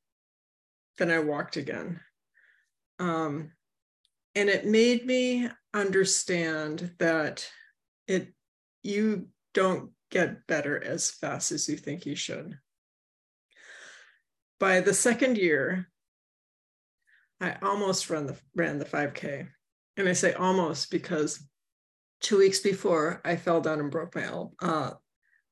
then 0.99 1.11
I 1.11 1.21
walked 1.21 1.57
again. 1.57 2.01
Um, 2.99 3.53
and 4.35 4.49
it 4.49 4.67
made 4.67 5.07
me 5.07 5.49
understand 5.75 6.93
that 6.99 7.49
it 8.07 8.33
you 8.83 9.29
don't 9.55 9.91
get 10.11 10.47
better 10.47 10.83
as 10.83 11.11
fast 11.11 11.53
as 11.53 11.69
you 11.69 11.77
think 11.77 12.07
you 12.07 12.17
should. 12.17 12.59
By 14.59 14.81
the 14.81 14.95
second 14.95 15.39
year, 15.39 15.89
I 17.41 17.57
almost 17.63 18.11
ran 18.11 18.27
the 18.27 18.37
ran 18.57 18.79
the 18.79 18.85
5K. 18.85 19.49
And 19.97 20.09
I 20.09 20.13
say 20.13 20.33
almost 20.33 20.91
because 20.91 21.45
two 22.21 22.39
weeks 22.39 22.61
before 22.61 23.21
I 23.25 23.37
fell 23.37 23.61
down 23.61 23.81
and 23.81 23.91
broke 23.91 24.15
my 24.15 24.25
elbow, 24.25 24.53
uh, 24.61 24.91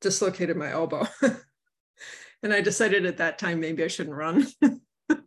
dislocated 0.00 0.56
my 0.56 0.70
elbow. 0.70 1.06
and 2.42 2.52
I 2.52 2.60
decided 2.60 3.06
at 3.06 3.18
that 3.18 3.38
time 3.38 3.60
maybe 3.60 3.84
I 3.84 3.88
shouldn't 3.88 4.16
run. 4.16 4.46
but 5.08 5.20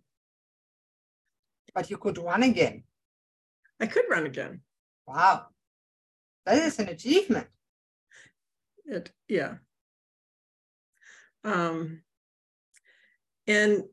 you 1.90 1.98
could 1.98 2.18
run 2.18 2.44
again. 2.44 2.84
I 3.80 3.88
could 3.88 4.06
run 4.10 4.26
again. 4.26 4.62
Wow. 5.10 5.48
That 6.46 6.60
is 6.60 6.78
an 6.78 6.90
achievement. 6.90 7.48
It 8.86 9.12
yeah. 9.28 9.56
Um 11.44 12.04
and 13.48 13.86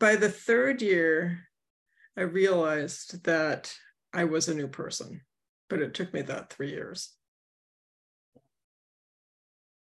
by 0.00 0.16
the 0.16 0.28
third 0.28 0.82
year, 0.82 1.46
I 2.16 2.22
realized 2.22 3.22
that 3.24 3.72
I 4.12 4.24
was 4.24 4.48
a 4.48 4.54
new 4.54 4.66
person, 4.66 5.20
but 5.70 5.80
it 5.80 5.94
took 5.94 6.12
me 6.12 6.22
that 6.22 6.52
three 6.52 6.70
years. 6.70 7.14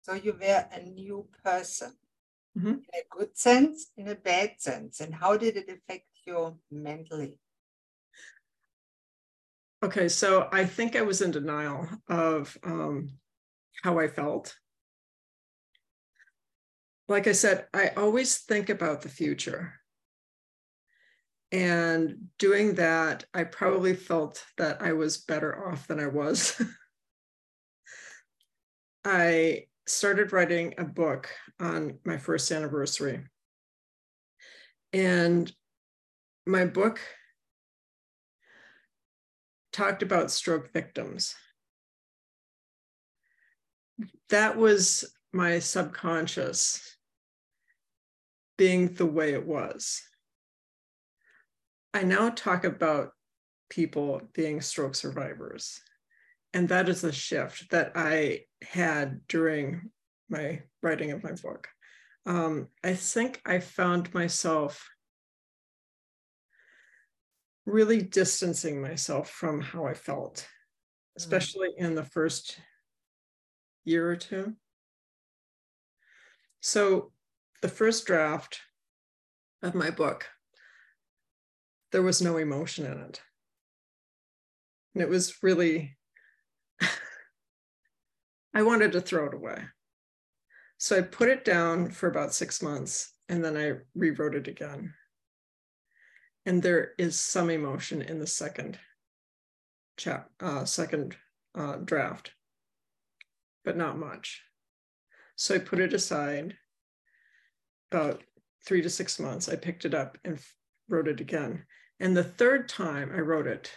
So 0.01 0.15
you 0.15 0.33
were 0.33 0.65
a 0.71 0.81
new 0.81 1.27
person 1.43 1.93
mm-hmm. 2.57 2.69
in 2.69 2.85
a 2.95 3.15
good 3.15 3.37
sense, 3.37 3.91
in 3.95 4.07
a 4.07 4.15
bad 4.15 4.55
sense. 4.57 4.99
And 4.99 5.13
how 5.13 5.37
did 5.37 5.57
it 5.57 5.69
affect 5.69 6.07
you 6.25 6.57
mentally? 6.71 7.37
Okay, 9.83 10.09
so 10.09 10.47
I 10.51 10.65
think 10.65 10.95
I 10.95 11.01
was 11.01 11.21
in 11.21 11.31
denial 11.31 11.87
of 12.07 12.55
um, 12.63 13.09
how 13.83 13.97
I 13.97 14.07
felt. 14.07 14.55
Like 17.07 17.27
I 17.27 17.31
said, 17.31 17.65
I 17.73 17.89
always 17.97 18.37
think 18.37 18.69
about 18.69 19.01
the 19.01 19.09
future. 19.09 19.73
And 21.51 22.27
doing 22.37 22.75
that, 22.75 23.25
I 23.33 23.43
probably 23.43 23.95
felt 23.95 24.45
that 24.57 24.83
I 24.83 24.93
was 24.93 25.17
better 25.17 25.67
off 25.67 25.87
than 25.87 25.99
I 25.99 26.07
was. 26.07 26.61
I 29.03 29.65
started 29.87 30.31
writing 30.31 30.75
a 30.77 30.85
book 30.85 31.27
on 31.59 31.97
my 32.05 32.17
first 32.17 32.51
anniversary. 32.51 33.25
And 34.93 35.51
my 36.45 36.65
book 36.65 37.01
talked 39.71 40.03
about 40.03 40.31
stroke 40.31 40.71
victims. 40.73 41.35
That 44.29 44.57
was 44.57 45.05
my 45.33 45.59
subconscious 45.59 46.97
being 48.57 48.93
the 48.93 49.05
way 49.05 49.33
it 49.33 49.45
was. 49.45 50.01
I 51.93 52.03
now 52.03 52.29
talk 52.29 52.63
about 52.63 53.11
people 53.69 54.21
being 54.33 54.61
stroke 54.61 54.95
survivors. 54.95 55.81
And 56.53 56.67
that 56.69 56.89
is 56.89 57.03
a 57.03 57.11
shift 57.11 57.71
that 57.71 57.93
I 57.95 58.41
had 58.61 59.21
during 59.27 59.89
my 60.29 60.61
writing 60.83 61.11
of 61.11 61.23
my 61.23 61.31
book. 61.31 61.69
Um, 62.25 62.67
I 62.83 62.93
think 62.93 63.41
I 63.45 63.59
found 63.59 64.13
myself 64.13 64.90
really 67.65 68.01
distancing 68.01 68.81
myself 68.81 69.29
from 69.29 69.61
how 69.61 69.85
I 69.85 69.93
felt, 69.93 70.37
mm. 70.37 70.45
especially 71.17 71.69
mm. 71.69 71.85
in 71.85 71.95
the 71.95 72.03
first 72.03 72.59
year 73.85 74.09
or 74.09 74.15
two. 74.15 74.53
So, 76.61 77.11
the 77.61 77.67
first 77.67 78.05
draft 78.05 78.59
of 79.61 79.75
my 79.75 79.91
book, 79.91 80.27
there 81.91 82.01
was 82.01 82.21
no 82.21 82.37
emotion 82.37 82.85
in 82.85 82.99
it. 82.99 83.21
And 84.93 85.03
it 85.03 85.09
was 85.09 85.43
really, 85.43 85.97
I 88.53 88.63
wanted 88.63 88.91
to 88.93 89.01
throw 89.01 89.27
it 89.27 89.33
away. 89.33 89.63
So 90.79 90.97
I 90.97 91.01
put 91.01 91.29
it 91.29 91.45
down 91.45 91.91
for 91.91 92.07
about 92.07 92.33
six 92.33 92.63
months 92.63 93.13
and 93.29 93.45
then 93.45 93.55
I 93.55 93.73
rewrote 93.93 94.33
it 94.33 94.47
again 94.47 94.95
and 96.45 96.61
there 96.61 96.91
is 96.97 97.19
some 97.19 97.49
emotion 97.49 98.01
in 98.01 98.19
the 98.19 98.27
second 98.27 98.79
chap 99.97 100.29
uh, 100.39 100.65
second 100.65 101.15
uh, 101.55 101.75
draft, 101.77 102.31
but 103.63 103.77
not 103.77 103.97
much. 103.97 104.41
So 105.35 105.55
I 105.55 105.59
put 105.59 105.79
it 105.79 105.93
aside. 105.93 106.55
About 107.91 108.23
three 108.65 108.81
to 108.81 108.89
six 108.89 109.19
months, 109.19 109.49
I 109.49 109.57
picked 109.57 109.83
it 109.83 109.93
up 109.93 110.17
and 110.23 110.39
wrote 110.87 111.09
it 111.09 111.19
again. 111.19 111.65
And 111.99 112.15
the 112.15 112.23
third 112.23 112.69
time 112.69 113.11
I 113.13 113.19
wrote 113.19 113.47
it, 113.47 113.69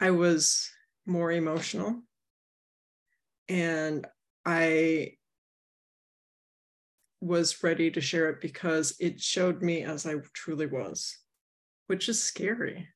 I 0.00 0.12
was 0.12 0.70
more 1.06 1.30
emotional 1.30 2.00
and 3.50 4.06
I 4.46 5.14
was 7.20 7.62
ready 7.62 7.90
to 7.90 8.00
share 8.00 8.30
it 8.30 8.40
because 8.40 8.96
it 8.98 9.20
showed 9.20 9.62
me 9.62 9.82
as 9.82 10.06
I 10.06 10.14
truly 10.32 10.66
was, 10.66 11.18
which 11.86 12.08
is 12.08 12.22
scary. 12.22 12.88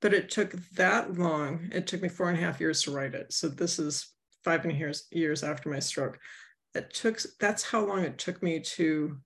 But 0.00 0.14
it 0.14 0.30
took 0.30 0.52
that 0.74 1.14
long. 1.14 1.68
It 1.72 1.86
took 1.86 2.02
me 2.02 2.08
four 2.08 2.28
and 2.28 2.38
a 2.38 2.40
half 2.40 2.60
years 2.60 2.82
to 2.82 2.90
write 2.90 3.14
it. 3.14 3.32
So 3.32 3.48
this 3.48 3.78
is 3.78 4.12
five 4.44 4.64
and 4.64 4.76
years, 4.76 5.06
years 5.10 5.42
after 5.42 5.68
my 5.68 5.78
stroke. 5.78 6.18
It 6.74 6.92
took 6.92 7.20
that's 7.40 7.62
how 7.62 7.84
long 7.84 8.00
it 8.00 8.18
took 8.18 8.42
me 8.42 8.60
to 8.60 9.16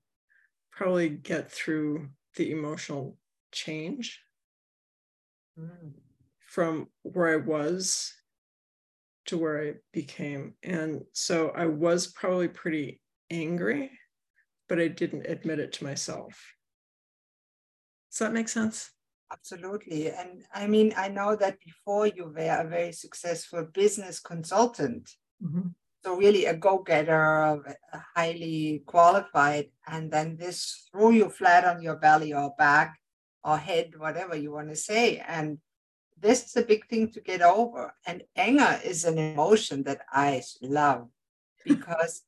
probably 0.70 1.08
get 1.08 1.50
through 1.50 2.08
the 2.36 2.52
emotional 2.52 3.16
change 3.52 4.20
mm. 5.58 5.92
from 6.38 6.86
where 7.02 7.32
I 7.32 7.36
was 7.36 8.14
to 9.26 9.36
where 9.36 9.62
I 9.62 9.74
became. 9.92 10.54
And 10.62 11.02
so 11.12 11.50
I 11.50 11.66
was 11.66 12.06
probably 12.06 12.48
pretty 12.48 13.00
angry, 13.30 13.90
but 14.70 14.80
I 14.80 14.86
didn't 14.86 15.26
admit 15.26 15.58
it 15.58 15.72
to 15.74 15.84
myself. 15.84 16.54
Does 18.10 18.20
that 18.20 18.32
make 18.32 18.48
sense? 18.48 18.92
Absolutely. 19.32 20.10
And 20.10 20.44
I 20.54 20.68
mean, 20.68 20.94
I 20.96 21.08
know 21.08 21.34
that 21.34 21.58
before 21.60 22.06
you 22.06 22.26
were 22.26 22.56
a 22.60 22.68
very 22.68 22.92
successful 22.92 23.66
business 23.74 24.20
consultant. 24.20 25.10
Mm-hmm. 25.44 25.68
So, 26.04 26.16
really, 26.16 26.46
a 26.46 26.56
go 26.56 26.78
getter, 26.78 27.76
highly 28.16 28.82
qualified. 28.86 29.66
And 29.86 30.10
then 30.10 30.36
this 30.36 30.88
threw 30.90 31.10
you 31.10 31.28
flat 31.28 31.64
on 31.64 31.82
your 31.82 31.96
belly 31.96 32.32
or 32.32 32.54
back 32.56 32.96
or 33.42 33.58
head, 33.58 33.98
whatever 33.98 34.36
you 34.36 34.52
want 34.52 34.68
to 34.68 34.76
say. 34.76 35.18
And 35.18 35.58
this 36.18 36.46
is 36.46 36.56
a 36.56 36.62
big 36.62 36.86
thing 36.86 37.10
to 37.10 37.20
get 37.20 37.42
over. 37.42 37.92
And 38.06 38.22
anger 38.36 38.80
is 38.84 39.04
an 39.04 39.18
emotion 39.18 39.82
that 39.82 40.02
I 40.10 40.42
love 40.62 41.08
because, 41.64 42.22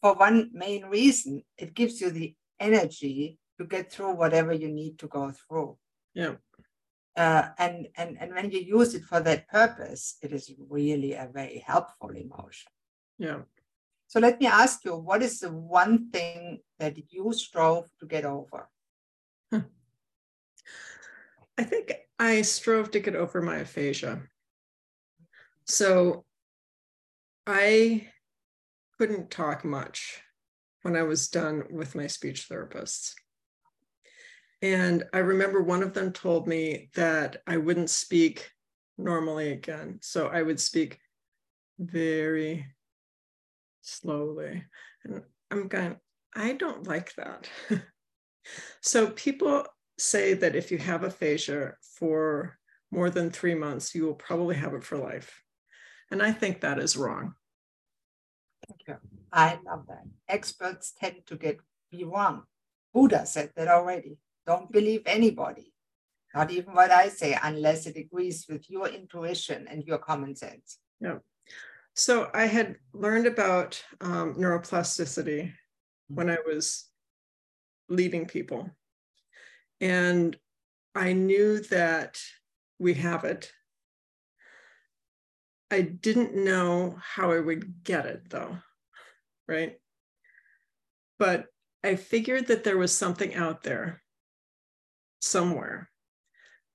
for 0.00 0.14
one 0.14 0.50
main 0.52 0.86
reason, 0.86 1.42
it 1.56 1.74
gives 1.74 2.00
you 2.00 2.10
the 2.10 2.34
energy 2.60 3.38
to 3.58 3.66
get 3.66 3.90
through 3.92 4.14
whatever 4.14 4.52
you 4.52 4.68
need 4.68 4.98
to 4.98 5.08
go 5.08 5.32
through. 5.32 5.76
Yeah. 6.14 6.34
Uh, 7.16 7.48
and 7.58 7.88
and 7.96 8.16
and 8.20 8.32
when 8.32 8.50
you 8.50 8.60
use 8.60 8.94
it 8.94 9.02
for 9.02 9.20
that 9.20 9.48
purpose, 9.48 10.16
it 10.22 10.32
is 10.32 10.52
really 10.68 11.14
a 11.14 11.28
very 11.32 11.64
helpful 11.66 12.10
emotion. 12.10 12.70
Yeah. 13.18 13.40
So 14.06 14.20
let 14.20 14.40
me 14.40 14.46
ask 14.46 14.84
you, 14.84 14.96
what 14.96 15.22
is 15.22 15.40
the 15.40 15.52
one 15.52 16.10
thing 16.10 16.60
that 16.78 16.96
you 17.12 17.32
strove 17.32 17.90
to 18.00 18.06
get 18.06 18.24
over? 18.24 18.68
I 21.58 21.64
think 21.64 21.92
I 22.20 22.42
strove 22.42 22.92
to 22.92 23.00
get 23.00 23.16
over 23.16 23.42
my 23.42 23.56
aphasia. 23.56 24.22
So 25.64 26.24
I 27.46 28.08
couldn't 28.98 29.30
talk 29.30 29.64
much 29.64 30.20
when 30.82 30.96
I 30.96 31.02
was 31.02 31.28
done 31.28 31.64
with 31.70 31.94
my 31.94 32.06
speech 32.06 32.48
therapists. 32.48 33.14
And 34.60 35.04
I 35.12 35.18
remember 35.18 35.62
one 35.62 35.82
of 35.82 35.94
them 35.94 36.12
told 36.12 36.48
me 36.48 36.90
that 36.94 37.36
I 37.46 37.58
wouldn't 37.58 37.90
speak 37.90 38.50
normally 38.96 39.52
again. 39.52 40.00
So 40.02 40.26
I 40.26 40.42
would 40.42 40.58
speak 40.58 40.98
very 41.78 42.66
slowly. 43.82 44.64
And 45.04 45.22
I'm 45.50 45.68
going, 45.68 45.96
I 46.34 46.52
don't 46.54 46.86
like 46.88 47.14
that. 47.14 47.48
so 48.82 49.10
people 49.10 49.64
say 49.96 50.34
that 50.34 50.56
if 50.56 50.72
you 50.72 50.78
have 50.78 51.04
aphasia 51.04 51.74
for 51.98 52.58
more 52.90 53.10
than 53.10 53.30
three 53.30 53.54
months, 53.54 53.94
you 53.94 54.06
will 54.06 54.14
probably 54.14 54.56
have 54.56 54.74
it 54.74 54.82
for 54.82 54.98
life. 54.98 55.40
And 56.10 56.22
I 56.22 56.32
think 56.32 56.60
that 56.60 56.78
is 56.78 56.96
wrong. 56.96 57.34
Thank 58.68 58.82
you. 58.86 58.96
I 59.32 59.58
love 59.64 59.86
that. 59.88 60.04
Experts 60.28 60.92
tend 61.00 61.26
to 61.26 61.36
get 61.36 61.58
be 61.90 62.04
wrong. 62.04 62.42
Buddha 62.92 63.24
said 63.26 63.50
that 63.56 63.68
already. 63.68 64.18
Don't 64.46 64.70
believe 64.70 65.02
anybody, 65.06 65.72
not 66.34 66.50
even 66.50 66.74
what 66.74 66.90
I 66.90 67.08
say, 67.08 67.38
unless 67.42 67.86
it 67.86 67.96
agrees 67.96 68.46
with 68.48 68.70
your 68.70 68.88
intuition 68.88 69.66
and 69.68 69.84
your 69.84 69.98
common 69.98 70.36
sense. 70.36 70.78
Yeah. 71.00 71.18
So 71.94 72.30
I 72.32 72.46
had 72.46 72.76
learned 72.92 73.26
about 73.26 73.82
um, 74.00 74.34
neuroplasticity 74.34 75.52
when 76.08 76.30
I 76.30 76.38
was 76.46 76.86
leading 77.88 78.26
people. 78.26 78.70
And 79.80 80.36
I 80.94 81.12
knew 81.12 81.60
that 81.70 82.18
we 82.78 82.94
have 82.94 83.24
it. 83.24 83.52
I 85.70 85.82
didn't 85.82 86.34
know 86.34 86.96
how 87.00 87.32
I 87.32 87.40
would 87.40 87.84
get 87.84 88.06
it 88.06 88.30
though, 88.30 88.56
right? 89.46 89.78
But 91.18 91.46
I 91.84 91.96
figured 91.96 92.46
that 92.46 92.64
there 92.64 92.78
was 92.78 92.96
something 92.96 93.34
out 93.34 93.62
there 93.62 94.02
somewhere 95.20 95.90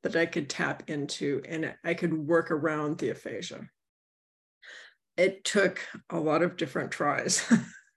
that 0.04 0.16
I 0.16 0.26
could 0.26 0.50
tap 0.50 0.90
into 0.90 1.42
and 1.48 1.74
I 1.84 1.94
could 1.94 2.14
work 2.14 2.52
around 2.52 2.98
the 2.98 3.10
aphasia. 3.10 3.68
It 5.18 5.44
took 5.44 5.80
a 6.10 6.20
lot 6.20 6.42
of 6.42 6.58
different 6.58 6.92
tries. 6.92 7.42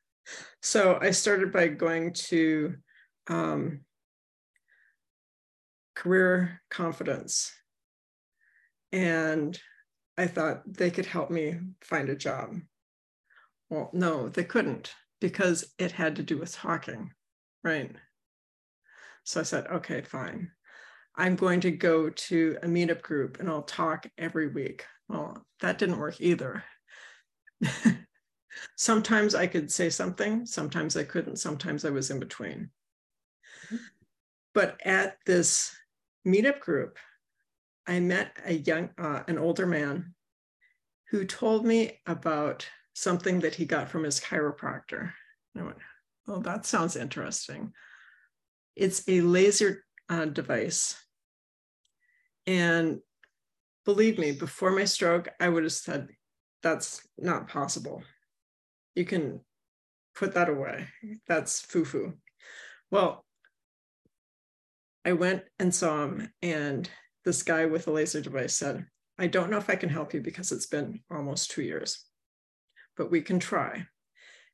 so 0.62 0.98
I 1.00 1.10
started 1.10 1.52
by 1.52 1.68
going 1.68 2.12
to 2.28 2.76
um, 3.28 3.80
career 5.94 6.62
confidence. 6.70 7.52
And 8.92 9.58
I 10.18 10.26
thought 10.26 10.62
they 10.66 10.90
could 10.90 11.06
help 11.06 11.30
me 11.30 11.58
find 11.82 12.08
a 12.08 12.16
job. 12.16 12.56
Well, 13.68 13.90
no, 13.92 14.28
they 14.28 14.44
couldn't 14.44 14.94
because 15.20 15.72
it 15.78 15.92
had 15.92 16.16
to 16.16 16.22
do 16.22 16.38
with 16.38 16.54
talking, 16.54 17.12
right? 17.62 17.94
So 19.24 19.40
I 19.40 19.42
said, 19.42 19.66
okay, 19.66 20.02
fine. 20.02 20.50
I'm 21.16 21.36
going 21.36 21.60
to 21.60 21.70
go 21.70 22.10
to 22.10 22.58
a 22.62 22.66
meetup 22.66 23.02
group 23.02 23.40
and 23.40 23.48
I'll 23.48 23.62
talk 23.62 24.06
every 24.18 24.48
week. 24.48 24.84
Well, 25.08 25.44
that 25.60 25.78
didn't 25.78 25.98
work 25.98 26.20
either. 26.20 26.62
sometimes 28.76 29.34
I 29.34 29.46
could 29.46 29.70
say 29.70 29.90
something, 29.90 30.46
sometimes 30.46 30.96
I 30.96 31.04
couldn't, 31.04 31.36
sometimes 31.36 31.84
I 31.84 31.90
was 31.90 32.10
in 32.10 32.20
between. 32.20 32.70
Mm-hmm. 33.66 33.76
But 34.54 34.78
at 34.84 35.18
this 35.26 35.74
meetup 36.26 36.60
group, 36.60 36.98
I 37.86 38.00
met 38.00 38.36
a 38.44 38.54
young, 38.54 38.90
uh, 38.98 39.22
an 39.28 39.38
older 39.38 39.66
man 39.66 40.14
who 41.10 41.24
told 41.24 41.64
me 41.64 42.00
about 42.06 42.68
something 42.94 43.40
that 43.40 43.54
he 43.54 43.64
got 43.64 43.88
from 43.88 44.04
his 44.04 44.20
chiropractor. 44.20 45.12
And 45.54 45.62
I 45.62 45.66
went, 45.66 45.78
oh, 46.28 46.40
that 46.40 46.66
sounds 46.66 46.96
interesting. 46.96 47.72
It's 48.74 49.08
a 49.08 49.20
laser 49.20 49.84
uh, 50.08 50.26
device. 50.26 50.96
And 52.46 53.00
believe 53.84 54.18
me, 54.18 54.32
before 54.32 54.72
my 54.72 54.84
stroke, 54.84 55.28
I 55.38 55.48
would 55.48 55.62
have 55.62 55.72
said, 55.72 56.08
that's 56.62 57.06
not 57.18 57.48
possible. 57.48 58.02
You 58.94 59.04
can 59.04 59.40
put 60.14 60.34
that 60.34 60.48
away. 60.48 60.88
That's 61.28 61.60
foo 61.60 61.84
foo. 61.84 62.14
Well, 62.90 63.24
I 65.04 65.12
went 65.12 65.44
and 65.58 65.72
saw 65.72 66.04
him, 66.04 66.32
and 66.42 66.90
this 67.26 67.42
guy 67.42 67.66
with 67.66 67.88
a 67.88 67.90
laser 67.90 68.20
device 68.20 68.54
said, 68.54 68.86
I 69.18 69.26
don't 69.26 69.50
know 69.50 69.58
if 69.58 69.68
I 69.68 69.74
can 69.74 69.88
help 69.88 70.14
you 70.14 70.20
because 70.20 70.52
it's 70.52 70.66
been 70.66 71.00
almost 71.10 71.50
two 71.50 71.62
years, 71.62 72.04
but 72.96 73.10
we 73.10 73.20
can 73.20 73.40
try. 73.40 73.84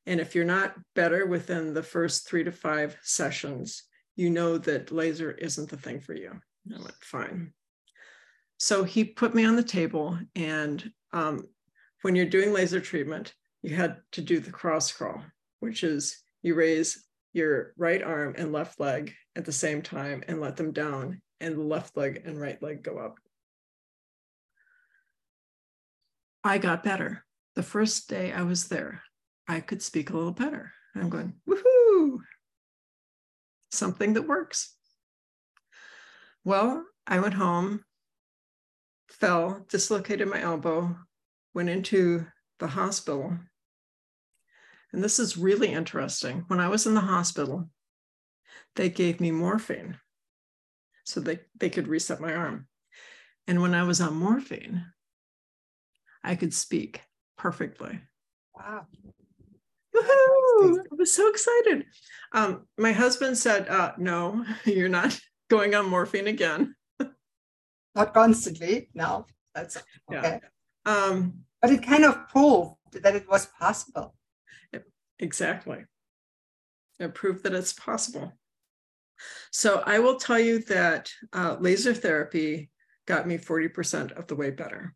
And 0.07 0.19
if 0.19 0.33
you're 0.33 0.43
not 0.43 0.75
better 0.95 1.27
within 1.27 1.73
the 1.73 1.83
first 1.83 2.27
three 2.27 2.43
to 2.43 2.51
five 2.51 2.97
sessions, 3.03 3.83
you 4.15 4.31
know 4.31 4.57
that 4.57 4.91
laser 4.91 5.31
isn't 5.31 5.69
the 5.69 5.77
thing 5.77 5.99
for 5.99 6.15
you. 6.15 6.31
I 6.73 6.79
went, 6.79 6.95
fine. 7.01 7.53
So 8.57 8.83
he 8.83 9.03
put 9.03 9.35
me 9.35 9.45
on 9.45 9.55
the 9.55 9.63
table. 9.63 10.17
And 10.35 10.91
um, 11.11 11.47
when 12.01 12.15
you're 12.15 12.25
doing 12.25 12.53
laser 12.53 12.79
treatment, 12.79 13.35
you 13.61 13.75
had 13.75 13.97
to 14.13 14.21
do 14.21 14.39
the 14.39 14.51
cross 14.51 14.91
crawl, 14.91 15.23
which 15.59 15.83
is 15.83 16.23
you 16.41 16.55
raise 16.55 17.05
your 17.33 17.73
right 17.77 18.01
arm 18.01 18.33
and 18.35 18.51
left 18.51 18.79
leg 18.79 19.13
at 19.35 19.45
the 19.45 19.51
same 19.51 19.83
time 19.83 20.23
and 20.27 20.41
let 20.41 20.55
them 20.55 20.71
down, 20.71 21.21
and 21.43 21.69
left 21.69 21.97
leg 21.97 22.21
and 22.25 22.39
right 22.39 22.61
leg 22.61 22.83
go 22.83 22.97
up. 22.97 23.17
I 26.43 26.57
got 26.57 26.83
better. 26.83 27.23
The 27.55 27.63
first 27.63 28.09
day 28.09 28.31
I 28.31 28.41
was 28.43 28.67
there, 28.67 29.03
I 29.47 29.59
could 29.59 29.81
speak 29.81 30.09
a 30.09 30.17
little 30.17 30.31
better. 30.31 30.71
I'm 30.95 31.09
going, 31.09 31.33
woohoo, 31.47 32.17
something 33.71 34.13
that 34.13 34.27
works. 34.27 34.75
Well, 36.43 36.85
I 37.05 37.19
went 37.19 37.35
home 37.35 37.83
fell, 39.09 39.65
dislocated 39.69 40.27
my 40.27 40.41
elbow, 40.41 40.97
went 41.53 41.69
into 41.69 42.25
the 42.59 42.67
hospital. 42.67 43.37
And 44.91 45.03
this 45.03 45.19
is 45.19 45.37
really 45.37 45.69
interesting. 45.69 46.45
When 46.47 46.59
I 46.59 46.67
was 46.67 46.85
in 46.85 46.93
the 46.93 47.01
hospital, 47.01 47.69
they 48.75 48.89
gave 48.89 49.19
me 49.19 49.31
morphine 49.31 49.97
so 51.03 51.19
they, 51.19 51.39
they 51.59 51.69
could 51.69 51.87
reset 51.87 52.21
my 52.21 52.33
arm. 52.33 52.67
And 53.47 53.61
when 53.61 53.75
I 53.75 53.83
was 53.83 53.99
on 53.99 54.15
morphine, 54.15 54.85
I 56.23 56.35
could 56.35 56.53
speak 56.53 57.01
perfectly. 57.37 57.99
Wow. 58.55 58.87
Woohoo! 59.95 60.79
I 60.79 60.95
was 60.95 61.13
so 61.13 61.27
excited. 61.29 61.85
Um, 62.31 62.67
my 62.77 62.91
husband 62.91 63.37
said, 63.37 63.67
uh, 63.67 63.93
No, 63.97 64.45
you're 64.65 64.89
not 64.89 65.19
going 65.49 65.75
on 65.75 65.89
morphine 65.89 66.27
again. 66.27 66.75
Not 67.95 68.13
constantly. 68.13 68.89
No, 68.95 69.27
that's 69.53 69.77
okay. 70.11 70.39
Yeah. 70.87 70.91
Um, 70.91 71.43
but 71.61 71.71
it 71.71 71.85
kind 71.85 72.05
of 72.05 72.27
proved 72.29 73.03
that 73.03 73.15
it 73.15 73.29
was 73.29 73.45
possible. 73.45 74.15
Exactly. 75.19 75.85
It 76.99 77.13
proved 77.13 77.43
that 77.43 77.53
it's 77.53 77.73
possible. 77.73 78.33
So 79.51 79.83
I 79.85 79.99
will 79.99 80.17
tell 80.17 80.39
you 80.39 80.59
that 80.65 81.11
uh, 81.33 81.57
laser 81.59 81.93
therapy 81.93 82.69
got 83.05 83.27
me 83.27 83.37
40% 83.37 84.11
of 84.13 84.27
the 84.27 84.35
way 84.35 84.51
better. 84.51 84.95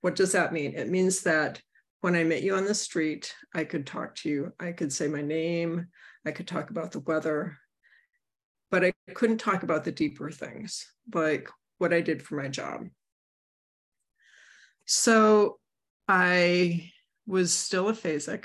What 0.00 0.16
does 0.16 0.32
that 0.32 0.52
mean? 0.52 0.74
It 0.74 0.88
means 0.88 1.22
that 1.22 1.60
when 2.00 2.14
I 2.14 2.24
met 2.24 2.42
you 2.42 2.54
on 2.54 2.64
the 2.64 2.74
street, 2.74 3.34
I 3.54 3.64
could 3.64 3.86
talk 3.86 4.14
to 4.16 4.28
you. 4.28 4.52
I 4.60 4.72
could 4.72 4.92
say 4.92 5.08
my 5.08 5.22
name. 5.22 5.88
I 6.24 6.30
could 6.30 6.46
talk 6.46 6.70
about 6.70 6.92
the 6.92 7.00
weather, 7.00 7.56
but 8.70 8.84
I 8.84 8.92
couldn't 9.14 9.38
talk 9.38 9.62
about 9.62 9.84
the 9.84 9.92
deeper 9.92 10.30
things, 10.30 10.86
like 11.12 11.48
what 11.78 11.92
I 11.92 12.00
did 12.00 12.22
for 12.22 12.36
my 12.36 12.48
job. 12.48 12.86
So 14.84 15.58
I 16.06 16.92
was 17.26 17.52
still 17.52 17.86
aphasic. 17.86 18.44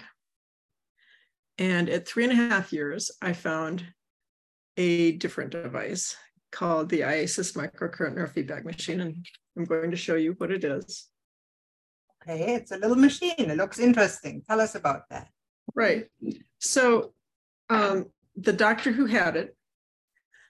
And 1.58 1.90
at 1.90 2.08
three 2.08 2.24
and 2.24 2.34
a 2.34 2.36
half 2.36 2.74
years, 2.74 3.12
I 3.22 3.34
found 3.34 3.86
a 4.78 5.14
different 5.14 5.52
device 5.52 6.16
called 6.52 6.90
the 6.90 7.02
IASIS 7.02 7.56
microcurrent 7.56 8.16
neurofeedback 8.16 8.64
machine. 8.64 9.02
And 9.02 9.26
I'm 9.58 9.66
going 9.66 9.92
to 9.92 9.98
show 9.98 10.16
you 10.16 10.36
what 10.38 10.52
it 10.52 10.64
is. 10.64 11.08
Okay, 12.22 12.54
it's 12.54 12.72
a 12.72 12.78
little 12.78 12.96
machine. 12.96 13.34
It 13.38 13.58
looks 13.58 13.80
interesting. 13.80 14.44
Tell 14.48 14.62
us 14.62 14.76
about 14.76 15.10
that. 15.10 15.28
Right. 15.76 16.06
So 16.60 17.14
um, 17.70 18.06
the 18.36 18.54
doctor 18.54 18.92
who 18.92 19.06
had 19.06 19.36
it 19.36 19.56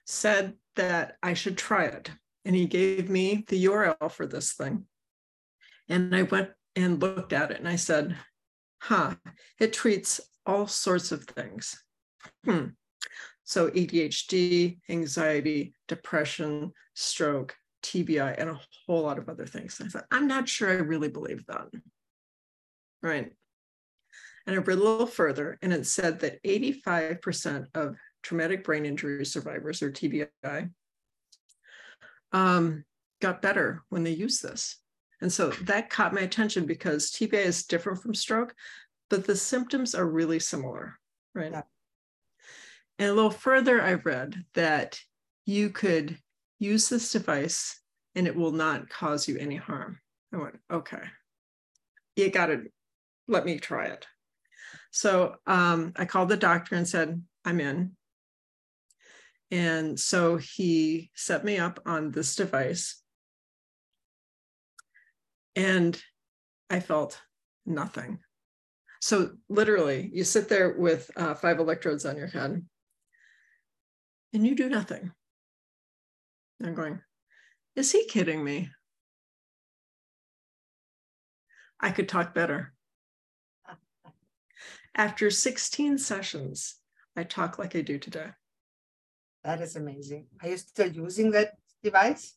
said 0.04 0.54
that 0.76 1.16
I 1.22 1.34
should 1.34 1.56
try 1.56 1.84
it. 1.84 2.10
And 2.44 2.54
he 2.54 2.66
gave 2.66 3.08
me 3.08 3.44
the 3.48 3.64
URL 3.64 4.10
for 4.10 4.26
this 4.26 4.52
thing. 4.52 4.84
And 5.88 6.14
I 6.14 6.22
went 6.22 6.50
and 6.76 7.00
looked 7.00 7.32
at 7.32 7.50
it 7.50 7.58
and 7.58 7.68
I 7.68 7.76
said, 7.76 8.16
huh, 8.82 9.14
it 9.58 9.72
treats 9.72 10.20
all 10.44 10.66
sorts 10.66 11.10
of 11.10 11.24
things. 11.24 11.82
Hmm. 12.44 12.66
So 13.44 13.70
ADHD, 13.70 14.78
anxiety, 14.88 15.74
depression, 15.86 16.72
stroke, 16.94 17.54
TBI, 17.82 18.34
and 18.38 18.50
a 18.50 18.60
whole 18.86 19.02
lot 19.02 19.18
of 19.18 19.28
other 19.28 19.46
things. 19.46 19.80
I 19.84 19.88
thought, 19.88 20.06
I'm 20.10 20.26
not 20.26 20.48
sure 20.48 20.70
I 20.70 20.74
really 20.74 21.08
believe 21.08 21.44
that. 21.46 21.68
Right. 23.02 23.30
And 24.46 24.56
I 24.56 24.58
read 24.58 24.78
a 24.78 24.82
little 24.82 25.06
further, 25.06 25.58
and 25.62 25.72
it 25.72 25.86
said 25.86 26.20
that 26.20 26.42
85% 26.42 27.66
of 27.74 27.96
traumatic 28.22 28.64
brain 28.64 28.86
injury 28.86 29.24
survivors, 29.26 29.82
or 29.82 29.90
TBI, 29.90 30.70
um, 32.32 32.84
got 33.20 33.42
better 33.42 33.82
when 33.90 34.04
they 34.04 34.10
used 34.10 34.42
this. 34.42 34.78
And 35.20 35.32
so 35.32 35.50
that 35.62 35.90
caught 35.90 36.14
my 36.14 36.22
attention 36.22 36.66
because 36.66 37.10
TBI 37.10 37.44
is 37.44 37.64
different 37.64 38.02
from 38.02 38.14
stroke, 38.14 38.54
but 39.08 39.26
the 39.26 39.36
symptoms 39.36 39.94
are 39.94 40.06
really 40.06 40.38
similar, 40.38 40.98
right? 41.34 41.52
Yeah. 41.52 41.62
And 42.98 43.10
a 43.10 43.14
little 43.14 43.30
further, 43.30 43.82
I 43.82 43.94
read 43.94 44.44
that 44.54 45.00
you 45.46 45.70
could 45.70 46.18
use 46.58 46.88
this 46.88 47.10
device 47.12 47.80
and 48.14 48.26
it 48.26 48.36
will 48.36 48.52
not 48.52 48.88
cause 48.88 49.26
you 49.26 49.36
any 49.38 49.56
harm. 49.56 49.98
I 50.32 50.36
went, 50.36 50.58
okay, 50.70 51.02
you 52.16 52.30
got 52.30 52.46
to 52.46 52.64
let 53.28 53.44
me 53.44 53.58
try 53.58 53.86
it. 53.86 54.06
So 54.90 55.36
um, 55.46 55.92
I 55.96 56.04
called 56.04 56.28
the 56.28 56.36
doctor 56.36 56.76
and 56.76 56.86
said, 56.86 57.20
I'm 57.44 57.60
in. 57.60 57.96
And 59.50 59.98
so 59.98 60.36
he 60.36 61.10
set 61.14 61.44
me 61.44 61.58
up 61.58 61.80
on 61.84 62.10
this 62.10 62.36
device. 62.36 63.02
And 65.56 66.00
I 66.70 66.80
felt 66.80 67.20
nothing. 67.66 68.18
So 69.00 69.32
literally, 69.48 70.10
you 70.12 70.24
sit 70.24 70.48
there 70.48 70.76
with 70.78 71.10
uh, 71.16 71.34
five 71.34 71.58
electrodes 71.58 72.06
on 72.06 72.16
your 72.16 72.26
head 72.26 72.64
and 74.34 74.46
you 74.46 74.54
do 74.54 74.68
nothing. 74.68 75.12
I'm 76.62 76.74
going, 76.74 77.00
is 77.76 77.92
he 77.92 78.06
kidding 78.06 78.44
me? 78.44 78.70
I 81.80 81.90
could 81.90 82.08
talk 82.08 82.34
better. 82.34 82.72
After 84.96 85.30
16 85.30 85.98
sessions, 85.98 86.76
I 87.16 87.24
talk 87.24 87.58
like 87.58 87.74
I 87.74 87.80
do 87.80 87.98
today. 87.98 88.28
That 89.42 89.60
is 89.60 89.76
amazing. 89.76 90.26
Are 90.42 90.48
you 90.48 90.56
still 90.56 90.90
using 90.90 91.32
that 91.32 91.52
device? 91.82 92.34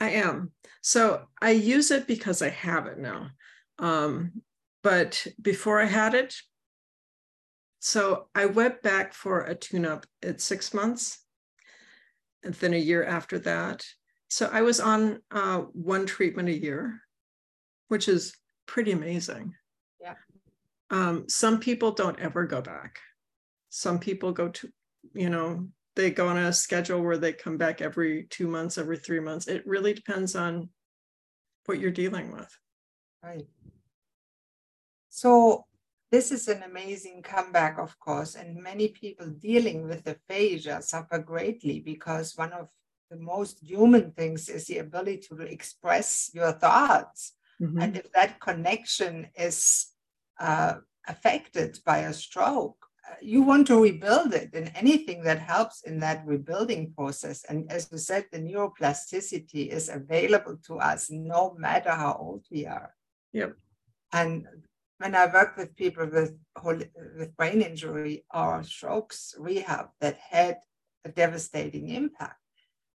I 0.00 0.10
am. 0.10 0.52
So 0.82 1.26
I 1.40 1.50
use 1.50 1.90
it 1.90 2.06
because 2.06 2.42
I 2.42 2.50
have 2.50 2.86
it 2.86 2.98
now. 2.98 3.30
Um, 3.78 4.42
but 4.82 5.26
before 5.40 5.80
I 5.80 5.86
had 5.86 6.14
it, 6.14 6.34
so 7.78 8.28
I 8.34 8.46
went 8.46 8.82
back 8.82 9.14
for 9.14 9.40
a 9.40 9.54
tune 9.54 9.86
up 9.86 10.06
at 10.22 10.40
six 10.40 10.74
months 10.74 11.18
and 11.18 11.21
then 12.44 12.74
a 12.74 12.78
year 12.78 13.04
after 13.04 13.38
that. 13.40 13.84
So 14.28 14.48
I 14.52 14.62
was 14.62 14.80
on 14.80 15.20
uh, 15.30 15.58
one 15.72 16.06
treatment 16.06 16.48
a 16.48 16.58
year, 16.58 17.00
which 17.88 18.08
is 18.08 18.34
pretty 18.66 18.92
amazing. 18.92 19.54
Yeah. 20.00 20.14
Um, 20.90 21.28
some 21.28 21.60
people 21.60 21.92
don't 21.92 22.18
ever 22.18 22.46
go 22.46 22.60
back. 22.60 22.98
Some 23.70 23.98
people 23.98 24.32
go 24.32 24.48
to, 24.48 24.68
you 25.14 25.30
know, 25.30 25.68
they 25.94 26.10
go 26.10 26.28
on 26.28 26.38
a 26.38 26.52
schedule 26.52 27.02
where 27.02 27.18
they 27.18 27.32
come 27.32 27.58
back 27.58 27.82
every 27.82 28.26
two 28.30 28.48
months, 28.48 28.78
every 28.78 28.98
three 28.98 29.20
months. 29.20 29.48
It 29.48 29.66
really 29.66 29.92
depends 29.92 30.34
on 30.34 30.70
what 31.66 31.78
you're 31.78 31.90
dealing 31.90 32.32
with. 32.32 32.48
Right. 33.22 33.46
So 35.10 35.66
this 36.12 36.30
is 36.30 36.46
an 36.46 36.62
amazing 36.62 37.22
comeback, 37.22 37.78
of 37.78 37.98
course, 37.98 38.34
and 38.34 38.62
many 38.62 38.88
people 38.88 39.28
dealing 39.28 39.88
with 39.88 40.06
aphasia 40.06 40.82
suffer 40.82 41.18
greatly 41.18 41.80
because 41.80 42.36
one 42.36 42.52
of 42.52 42.68
the 43.10 43.16
most 43.16 43.58
human 43.62 44.12
things 44.12 44.50
is 44.50 44.66
the 44.66 44.78
ability 44.78 45.22
to 45.28 45.40
express 45.40 46.30
your 46.34 46.52
thoughts. 46.52 47.32
Mm-hmm. 47.62 47.80
And 47.80 47.96
if 47.96 48.12
that 48.12 48.40
connection 48.40 49.28
is 49.36 49.86
uh, 50.38 50.74
affected 51.08 51.78
by 51.86 51.98
a 52.00 52.12
stroke, 52.12 52.76
uh, 53.10 53.14
you 53.22 53.40
want 53.42 53.66
to 53.68 53.82
rebuild 53.82 54.34
it 54.34 54.50
and 54.52 54.70
anything 54.74 55.24
that 55.24 55.38
helps 55.38 55.82
in 55.82 55.98
that 56.00 56.26
rebuilding 56.26 56.92
process. 56.92 57.42
And 57.48 57.72
as 57.72 57.88
you 57.90 57.96
said, 57.96 58.26
the 58.30 58.38
neuroplasticity 58.38 59.68
is 59.68 59.88
available 59.88 60.58
to 60.66 60.78
us 60.78 61.10
no 61.10 61.54
matter 61.58 61.90
how 61.90 62.18
old 62.20 62.44
we 62.50 62.66
are. 62.66 62.94
Yep. 63.32 63.56
And 64.12 64.46
when 65.02 65.16
I 65.16 65.26
work 65.26 65.56
with 65.56 65.74
people 65.74 66.06
with, 66.06 66.34
with 66.64 67.36
brain 67.36 67.60
injury 67.60 68.24
or 68.32 68.62
strokes 68.62 69.34
rehab 69.36 69.86
that 70.00 70.16
had 70.16 70.58
a 71.04 71.08
devastating 71.08 71.88
impact. 71.88 72.38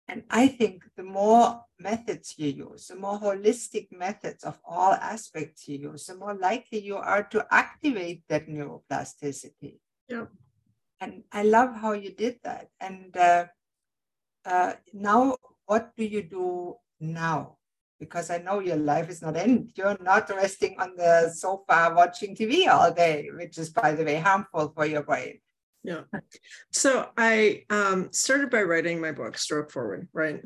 And 0.07 0.23
I 0.29 0.49
think 0.49 0.85
the 0.99 1.03
more 1.03 1.63
methods 1.79 2.35
you 2.37 2.49
use, 2.49 2.89
the 2.89 2.97
more 2.97 3.19
holistic 3.19 3.89
methods 3.91 4.45
of 4.45 4.61
all 4.67 4.93
aspects 4.93 5.67
you 5.67 5.79
use, 5.79 6.05
the 6.05 6.17
more 6.17 6.35
likely 6.35 6.81
you 6.81 6.97
are 6.97 7.23
to 7.33 7.47
activate 7.51 8.23
that 8.29 8.49
neuroplasticity. 8.49 9.79
Yeah. 10.07 10.27
And 11.01 11.25
I 11.33 11.43
love 11.45 11.75
how 11.75 11.93
you 11.93 12.11
did 12.11 12.37
that. 12.45 12.69
And 12.81 13.17
uh, 13.17 13.47
uh, 14.45 14.75
now, 14.93 15.39
what 15.65 15.93
do 15.97 16.05
you 16.05 16.23
do 16.23 16.75
now? 17.01 17.57
Because 18.05 18.31
I 18.31 18.39
know 18.39 18.61
your 18.61 18.77
life 18.77 19.09
is 19.09 19.23
not 19.23 19.37
end. 19.37 19.73
You're 19.75 19.97
not 20.01 20.29
resting 20.31 20.77
on 20.79 20.95
the 20.97 21.31
sofa 21.35 21.93
watching 21.97 22.37
TV 22.37 22.69
all 22.69 22.93
day, 22.93 23.31
which 23.35 23.59
is, 23.59 23.71
by 23.71 23.93
the 23.93 24.05
way, 24.05 24.17
harmful 24.17 24.73
for 24.75 24.87
your 24.87 25.03
brain. 25.03 25.41
Yeah. 25.83 26.03
So 26.73 27.11
I 27.17 27.65
um, 27.71 28.09
started 28.13 28.51
by 28.51 28.63
writing 28.63 29.01
my 29.01 29.13
book, 29.13 29.37
Stroke 29.37 29.71
Forward, 29.71 30.09
right? 30.13 30.41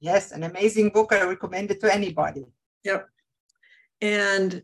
Yes, 0.00 0.32
an 0.32 0.44
amazing 0.44 0.90
book. 0.90 1.12
I 1.12 1.22
recommend 1.24 1.70
it 1.70 1.80
to 1.80 1.92
anybody. 1.92 2.44
Yep. 2.84 3.08
And 4.00 4.62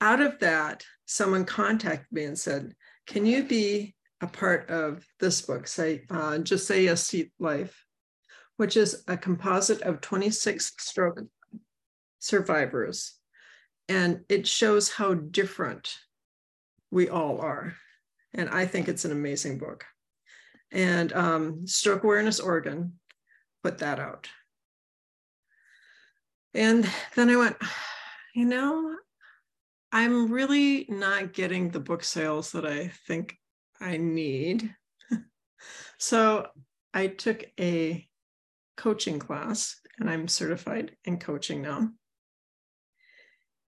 out 0.00 0.20
of 0.20 0.38
that, 0.38 0.84
someone 1.06 1.44
contacted 1.44 2.06
me 2.12 2.24
and 2.24 2.38
said, 2.38 2.74
Can 3.06 3.26
you 3.26 3.44
be 3.44 3.94
a 4.20 4.26
part 4.26 4.70
of 4.70 5.04
this 5.20 5.42
book? 5.42 5.66
Say, 5.66 6.04
uh, 6.10 6.38
just 6.38 6.66
say 6.66 6.84
yes 6.84 7.08
to 7.10 7.26
life, 7.38 7.84
which 8.56 8.76
is 8.76 9.04
a 9.08 9.16
composite 9.16 9.82
of 9.82 10.00
26 10.00 10.72
stroke 10.78 11.20
survivors. 12.18 13.14
And 13.88 14.20
it 14.28 14.46
shows 14.46 14.90
how 14.90 15.14
different 15.14 15.96
we 16.90 17.08
all 17.08 17.40
are. 17.40 17.74
And 18.34 18.48
I 18.50 18.66
think 18.66 18.88
it's 18.88 19.04
an 19.04 19.12
amazing 19.12 19.58
book. 19.58 19.84
And 20.70 21.12
um, 21.12 21.66
Stroke 21.66 22.04
Awareness 22.04 22.40
Oregon 22.40 22.94
put 23.62 23.78
that 23.78 23.98
out. 23.98 24.28
And 26.54 26.88
then 27.14 27.30
I 27.30 27.36
went, 27.36 27.56
you 28.34 28.44
know, 28.44 28.96
I'm 29.92 30.30
really 30.30 30.86
not 30.88 31.32
getting 31.32 31.70
the 31.70 31.80
book 31.80 32.04
sales 32.04 32.52
that 32.52 32.66
I 32.66 32.88
think 33.06 33.36
I 33.80 33.96
need. 33.96 34.74
so 35.98 36.46
I 36.92 37.06
took 37.06 37.44
a 37.58 38.06
coaching 38.76 39.18
class 39.18 39.76
and 39.98 40.10
I'm 40.10 40.28
certified 40.28 40.96
in 41.04 41.18
coaching 41.18 41.62
now. 41.62 41.90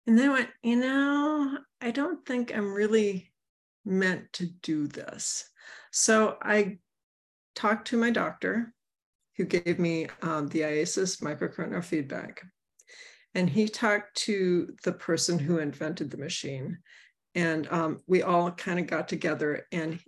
And 0.08 0.18
then 0.18 0.30
I 0.30 0.34
went, 0.34 0.50
you 0.64 0.76
know, 0.78 1.58
I 1.82 1.92
don't 1.92 2.26
think 2.26 2.56
I'm 2.56 2.74
really 2.74 3.32
meant 3.86 4.32
to 4.34 4.48
do 4.62 4.88
this. 4.88 5.50
So 5.92 6.38
I 6.42 6.80
talked 7.56 7.88
to 7.90 7.98
my 7.98 8.10
doctor 8.10 8.74
who 9.38 9.46
gave 9.46 9.80
me 9.80 10.08
um, 10.22 10.48
the 10.50 10.62
IASIS 10.62 11.22
microcurrent 11.22 11.72
neurofeedback. 11.72 12.40
And 13.36 13.50
he 13.50 13.68
talked 13.68 14.16
to 14.24 14.76
the 14.84 14.92
person 14.92 15.38
who 15.40 15.60
invented 15.60 16.10
the 16.10 16.18
machine. 16.18 16.78
And 17.36 17.72
um, 17.72 18.00
we 18.08 18.24
all 18.24 18.52
kind 18.52 18.80
of 18.80 18.88
got 18.88 19.08
together 19.08 19.68
and 19.72 20.00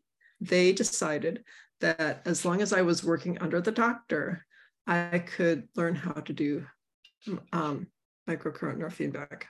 they 0.42 0.74
decided 0.74 1.44
that 1.80 2.22
as 2.26 2.46
long 2.46 2.62
as 2.62 2.74
I 2.74 2.82
was 2.82 3.04
working 3.04 3.38
under 3.40 3.62
the 3.62 3.72
doctor, 3.72 4.46
I 4.88 5.20
could 5.20 5.68
learn 5.76 5.96
how 5.96 6.14
to 6.14 6.34
do 6.34 6.66
um, 7.54 7.88
microcurrent 8.28 8.78
neurofeedback, 8.78 9.44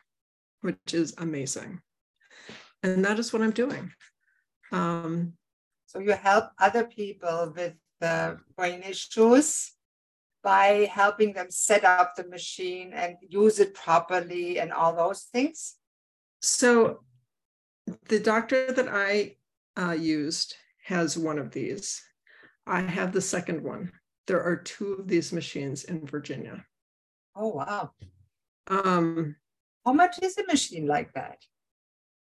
which 0.61 0.93
is 0.93 1.13
amazing. 1.17 1.81
And 2.83 3.03
that 3.05 3.19
is 3.19 3.31
what 3.31 3.41
I'm 3.41 3.51
doing. 3.51 3.91
Um, 4.71 5.33
so 5.85 5.99
you 5.99 6.13
help 6.13 6.45
other 6.57 6.85
people 6.85 7.53
with 7.55 7.73
the 7.99 8.39
brain 8.55 8.81
issues 8.81 9.73
by 10.43 10.89
helping 10.91 11.33
them 11.33 11.47
set 11.49 11.83
up 11.83 12.15
the 12.15 12.27
machine 12.27 12.91
and 12.93 13.15
use 13.21 13.59
it 13.59 13.73
properly 13.73 14.59
and 14.59 14.71
all 14.71 14.95
those 14.95 15.23
things? 15.23 15.75
So 16.41 17.03
the 18.07 18.19
doctor 18.19 18.71
that 18.71 18.87
I 18.89 19.35
uh, 19.79 19.91
used 19.91 20.55
has 20.85 21.17
one 21.17 21.37
of 21.37 21.51
these. 21.51 22.01
I 22.65 22.81
have 22.81 23.11
the 23.11 23.21
second 23.21 23.63
one. 23.63 23.91
There 24.27 24.41
are 24.41 24.55
two 24.55 24.93
of 24.93 25.07
these 25.07 25.31
machines 25.31 25.83
in 25.83 26.05
Virginia. 26.05 26.65
Oh, 27.35 27.49
wow. 27.49 27.91
Um, 28.67 29.35
How 29.85 29.93
much 29.93 30.19
is 30.21 30.37
a 30.37 30.45
machine 30.45 30.87
like 30.87 31.13
that? 31.13 31.37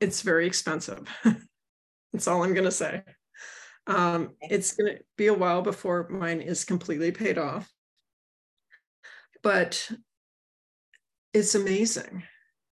It's 0.00 0.22
very 0.22 0.46
expensive. 0.46 1.08
That's 2.12 2.28
all 2.28 2.42
I'm 2.42 2.54
going 2.54 2.64
to 2.64 2.70
say. 2.70 3.02
Um, 3.86 4.30
it's 4.42 4.72
going 4.76 4.96
to 4.96 5.02
be 5.16 5.26
a 5.26 5.34
while 5.34 5.62
before 5.62 6.08
mine 6.08 6.40
is 6.40 6.64
completely 6.64 7.10
paid 7.10 7.38
off. 7.38 7.70
But 9.42 9.90
it's 11.32 11.54
amazing 11.54 12.22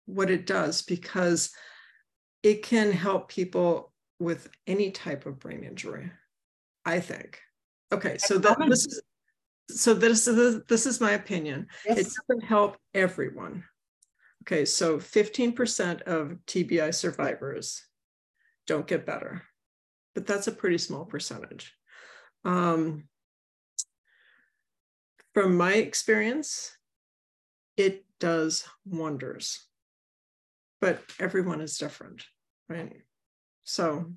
what 0.05 0.29
it 0.29 0.45
does 0.45 0.81
because 0.81 1.51
it 2.43 2.63
can 2.63 2.91
help 2.91 3.29
people 3.29 3.93
with 4.19 4.49
any 4.65 4.91
type 4.91 5.25
of 5.25 5.39
brain 5.39 5.63
injury, 5.63 6.11
I 6.85 6.99
think. 6.99 7.39
Okay, 7.91 8.17
so 8.17 8.37
that 8.39 8.57
this 8.67 8.85
is 8.85 9.01
so 9.69 9.93
this 9.93 10.27
is 10.27 10.63
this 10.67 10.85
is 10.85 10.99
my 10.99 11.11
opinion. 11.11 11.67
Yes. 11.85 11.99
It 11.99 12.07
doesn't 12.27 12.45
help 12.45 12.77
everyone. 12.93 13.63
Okay, 14.47 14.63
so 14.63 14.97
15% 14.97 16.03
of 16.03 16.37
TBI 16.47 16.93
survivors 16.93 17.85
don't 18.65 18.87
get 18.87 19.05
better, 19.05 19.43
but 20.15 20.25
that's 20.25 20.47
a 20.47 20.53
pretty 20.53 20.77
small 20.77 21.03
percentage. 21.03 21.73
Um, 22.45 23.09
from 25.33 25.57
my 25.57 25.73
experience, 25.73 26.77
it 27.75 28.05
does 28.21 28.65
wonders, 28.85 29.67
but 30.79 31.03
everyone 31.19 31.59
is 31.59 31.77
different, 31.77 32.23
right? 32.69 33.01
So 33.65 34.13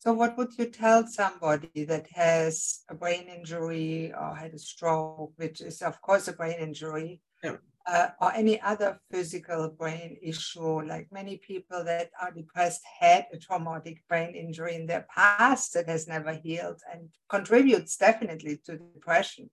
so, 0.00 0.12
what 0.12 0.36
would 0.36 0.56
you 0.56 0.66
tell 0.66 1.04
somebody 1.08 1.84
that 1.86 2.06
has 2.14 2.84
a 2.88 2.94
brain 2.94 3.26
injury 3.28 4.12
or 4.12 4.36
had 4.36 4.54
a 4.54 4.58
stroke, 4.58 5.32
which 5.34 5.60
is, 5.60 5.82
of 5.82 6.00
course, 6.00 6.28
a 6.28 6.32
brain 6.32 6.58
injury, 6.60 7.20
yeah. 7.42 7.56
Uh, 7.86 8.08
or 8.20 8.32
any 8.34 8.60
other 8.60 9.00
physical 9.10 9.68
brain 9.70 10.16
issue? 10.22 10.82
Like 10.82 11.08
many 11.12 11.36
people 11.38 11.84
that 11.84 12.10
are 12.20 12.32
depressed 12.32 12.82
had 13.00 13.26
a 13.32 13.38
traumatic 13.38 14.02
brain 14.08 14.34
injury 14.34 14.74
in 14.74 14.86
their 14.86 15.06
past 15.14 15.74
that 15.74 15.88
has 15.88 16.06
never 16.08 16.34
healed 16.34 16.80
and 16.92 17.08
contributes 17.28 17.96
definitely 17.96 18.60
to 18.64 18.78
depression. 18.78 19.50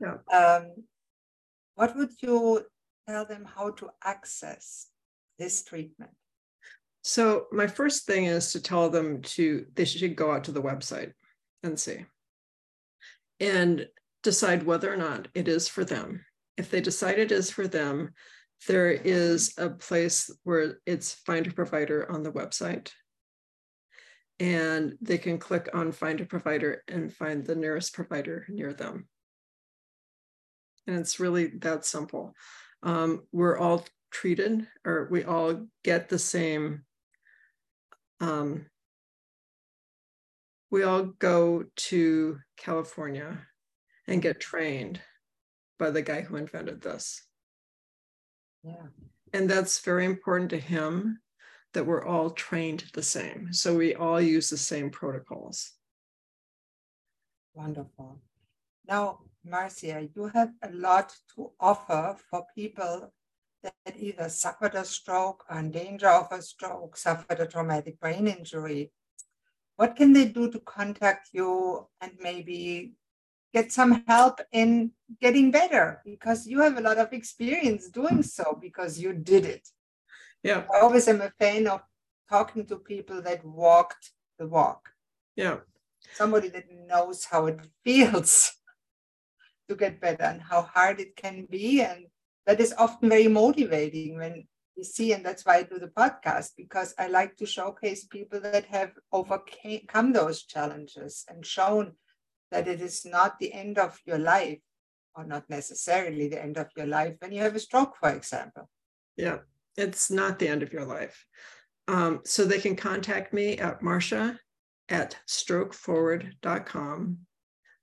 Yeah. 0.00 0.18
Um, 0.32 0.84
what 1.74 1.96
would 1.96 2.10
you 2.20 2.64
tell 3.08 3.24
them 3.24 3.44
how 3.44 3.70
to 3.70 3.90
access 4.04 4.88
this 5.38 5.62
treatment? 5.64 6.12
So 7.02 7.46
my 7.50 7.66
first 7.66 8.06
thing 8.06 8.26
is 8.26 8.52
to 8.52 8.60
tell 8.60 8.88
them 8.88 9.22
to 9.22 9.66
they 9.74 9.84
should 9.84 10.14
go 10.14 10.30
out 10.32 10.44
to 10.44 10.52
the 10.52 10.62
website 10.62 11.12
and 11.62 11.78
see 11.78 12.06
and 13.40 13.88
decide 14.22 14.62
whether 14.62 14.92
or 14.92 14.96
not 14.96 15.28
it 15.34 15.48
is 15.48 15.68
for 15.68 15.84
them. 15.84 16.24
If 16.56 16.70
they 16.70 16.80
decide 16.80 17.18
it 17.18 17.32
is 17.32 17.50
for 17.50 17.66
them, 17.66 18.10
there 18.68 18.90
is 18.90 19.54
a 19.58 19.70
place 19.70 20.30
where 20.44 20.78
it's 20.86 21.14
find 21.14 21.46
a 21.46 21.52
provider 21.52 22.10
on 22.10 22.22
the 22.22 22.32
website. 22.32 22.90
And 24.38 24.94
they 25.00 25.18
can 25.18 25.38
click 25.38 25.68
on 25.72 25.92
find 25.92 26.20
a 26.20 26.24
provider 26.24 26.82
and 26.88 27.12
find 27.12 27.44
the 27.44 27.54
nearest 27.54 27.94
provider 27.94 28.46
near 28.48 28.72
them. 28.72 29.08
And 30.86 30.96
it's 30.96 31.20
really 31.20 31.46
that 31.58 31.84
simple. 31.84 32.34
Um, 32.82 33.22
we're 33.32 33.58
all 33.58 33.84
treated 34.10 34.66
or 34.84 35.08
we 35.10 35.24
all 35.24 35.66
get 35.84 36.08
the 36.08 36.18
same 36.18 36.84
um, 38.20 38.66
we 40.70 40.84
all 40.84 41.02
go 41.02 41.64
to 41.76 42.38
California 42.56 43.38
and 44.06 44.22
get 44.22 44.40
trained 44.40 45.00
by 45.82 45.90
the 45.90 46.00
guy 46.00 46.20
who 46.20 46.36
invented 46.36 46.80
this. 46.80 47.26
Yeah. 48.62 48.86
And 49.32 49.50
that's 49.50 49.80
very 49.80 50.04
important 50.04 50.50
to 50.50 50.58
him 50.58 51.18
that 51.74 51.86
we're 51.86 52.04
all 52.04 52.30
trained 52.30 52.84
the 52.94 53.02
same. 53.02 53.52
So 53.52 53.74
we 53.74 53.96
all 53.96 54.20
use 54.20 54.48
the 54.48 54.56
same 54.56 54.90
protocols. 54.90 55.72
Wonderful. 57.54 58.20
Now, 58.86 59.18
Marcia, 59.44 60.08
you 60.14 60.28
have 60.28 60.52
a 60.62 60.70
lot 60.70 61.12
to 61.34 61.50
offer 61.58 62.16
for 62.30 62.46
people 62.54 63.12
that 63.64 63.96
either 63.98 64.28
suffered 64.28 64.76
a 64.76 64.84
stroke 64.84 65.44
or 65.50 65.58
in 65.58 65.72
danger 65.72 66.10
of 66.10 66.28
a 66.30 66.40
stroke, 66.42 66.96
suffered 66.96 67.40
a 67.40 67.46
traumatic 67.46 67.98
brain 67.98 68.28
injury. 68.28 68.92
What 69.74 69.96
can 69.96 70.12
they 70.12 70.26
do 70.26 70.48
to 70.52 70.60
contact 70.60 71.30
you 71.32 71.88
and 72.00 72.12
maybe 72.20 72.94
get 73.52 73.72
some 73.72 74.04
help 74.06 74.40
in 74.52 74.92
getting 75.20 75.50
better? 75.50 76.00
Because 76.04 76.46
you 76.46 76.60
have 76.60 76.78
a 76.78 76.80
lot 76.80 76.98
of 76.98 77.12
experience 77.12 77.88
doing 77.88 78.22
so 78.22 78.58
because 78.60 78.98
you 78.98 79.12
did 79.12 79.44
it. 79.44 79.68
Yeah. 80.42 80.64
I 80.74 80.80
always 80.80 81.08
am 81.08 81.20
a 81.20 81.32
fan 81.38 81.66
of 81.66 81.82
talking 82.28 82.66
to 82.66 82.76
people 82.76 83.22
that 83.22 83.44
walked 83.44 84.10
the 84.38 84.46
walk. 84.46 84.90
Yeah. 85.36 85.58
Somebody 86.14 86.48
that 86.48 86.64
knows 86.88 87.24
how 87.24 87.46
it 87.46 87.60
feels 87.84 88.52
to 89.68 89.76
get 89.76 90.00
better 90.00 90.24
and 90.24 90.42
how 90.42 90.62
hard 90.62 91.00
it 91.00 91.16
can 91.16 91.46
be 91.48 91.80
and 91.82 92.06
that 92.46 92.60
is 92.60 92.74
often 92.76 93.08
very 93.08 93.28
motivating 93.28 94.16
when 94.16 94.46
you 94.76 94.84
see, 94.84 95.12
and 95.12 95.24
that's 95.24 95.44
why 95.44 95.58
I 95.58 95.62
do 95.64 95.78
the 95.78 95.88
podcast, 95.88 96.50
because 96.56 96.94
I 96.98 97.08
like 97.08 97.36
to 97.36 97.46
showcase 97.46 98.04
people 98.04 98.40
that 98.40 98.64
have 98.66 98.92
overcome 99.12 100.12
those 100.12 100.42
challenges 100.44 101.24
and 101.28 101.44
shown 101.44 101.92
that 102.52 102.68
it 102.68 102.80
is 102.80 103.04
not 103.04 103.38
the 103.38 103.52
end 103.52 103.78
of 103.78 103.98
your 104.06 104.18
life, 104.18 104.60
or 105.14 105.24
not 105.24 105.48
necessarily 105.50 106.28
the 106.28 106.42
end 106.42 106.58
of 106.58 106.68
your 106.76 106.86
life 106.86 107.16
when 107.18 107.32
you 107.32 107.40
have 107.40 107.56
a 107.56 107.60
stroke, 107.60 107.96
for 107.98 108.10
example. 108.10 108.68
Yeah, 109.16 109.38
it's 109.76 110.10
not 110.10 110.38
the 110.38 110.48
end 110.48 110.62
of 110.62 110.72
your 110.72 110.84
life. 110.84 111.26
Um, 111.88 112.20
so 112.24 112.44
they 112.44 112.60
can 112.60 112.76
contact 112.76 113.32
me 113.32 113.58
at 113.58 113.82
Marcia 113.82 114.38
at 114.88 115.16
strokeforward.com. 115.28 117.18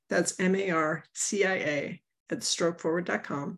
That's 0.09 0.39
M 0.39 0.55
A 0.55 0.71
R 0.71 1.03
C 1.13 1.45
I 1.45 1.55
A 1.55 2.01
at 2.29 2.39
strokeforward.com. 2.39 3.57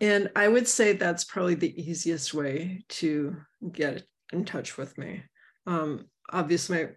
And 0.00 0.30
I 0.36 0.46
would 0.46 0.68
say 0.68 0.92
that's 0.92 1.24
probably 1.24 1.56
the 1.56 1.80
easiest 1.80 2.32
way 2.32 2.84
to 2.88 3.36
get 3.72 4.04
in 4.32 4.44
touch 4.44 4.76
with 4.78 4.96
me. 4.96 5.24
Um, 5.66 6.06
obviously, 6.30 6.88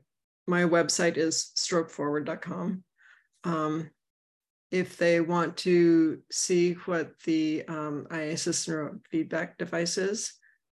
my, 0.47 0.63
website 0.63 1.17
is 1.17 1.51
strokeforward.com. 1.55 2.83
Um, 3.43 3.91
if 4.71 4.97
they 4.97 5.19
want 5.19 5.57
to 5.57 6.21
see 6.31 6.73
what 6.85 7.19
the 7.25 7.65
um, 7.67 8.07
IASIS 8.09 8.69
neurofeedback 8.69 9.57
device 9.57 9.97
is, 9.97 10.33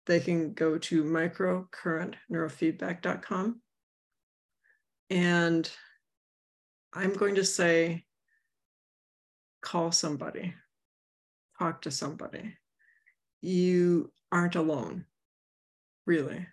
they 0.06 0.20
can 0.20 0.52
go 0.52 0.76
to 0.78 1.04
microcurrentneurofeedback.com. 1.04 3.60
And 5.10 5.70
I'm 6.92 7.12
going 7.12 7.36
to 7.36 7.44
say, 7.44 8.04
call 9.62 9.92
somebody, 9.92 10.54
talk 11.58 11.82
to 11.82 11.90
somebody. 11.90 12.56
You 13.40 14.10
aren't 14.32 14.56
alone, 14.56 15.04
really. 16.06 16.46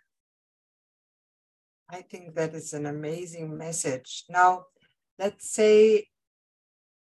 I 1.92 2.02
think 2.04 2.36
that 2.36 2.54
is 2.54 2.72
an 2.72 2.86
amazing 2.86 3.58
message. 3.58 4.24
Now, 4.30 4.68
let's 5.20 5.52
say 5.52 6.08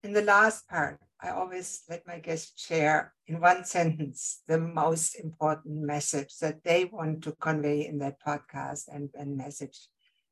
in 0.03 0.13
the 0.13 0.23
last 0.23 0.69
part, 0.69 0.99
I 1.23 1.31
always 1.31 1.85
let 1.89 2.05
my 2.05 2.19
guests 2.19 2.61
share 2.61 3.15
in 3.29 3.41
one 3.41 3.65
sentence 3.77 4.43
the 4.49 4.59
most 4.59 5.15
important 5.15 5.77
message 5.83 6.37
that 6.41 6.65
they 6.65 6.87
want 6.87 7.23
to 7.23 7.33
convey 7.41 7.87
in 7.87 8.01
that 8.01 8.17
podcast 8.27 8.89
and, 8.93 9.09
and 9.15 9.37
message 9.37 9.87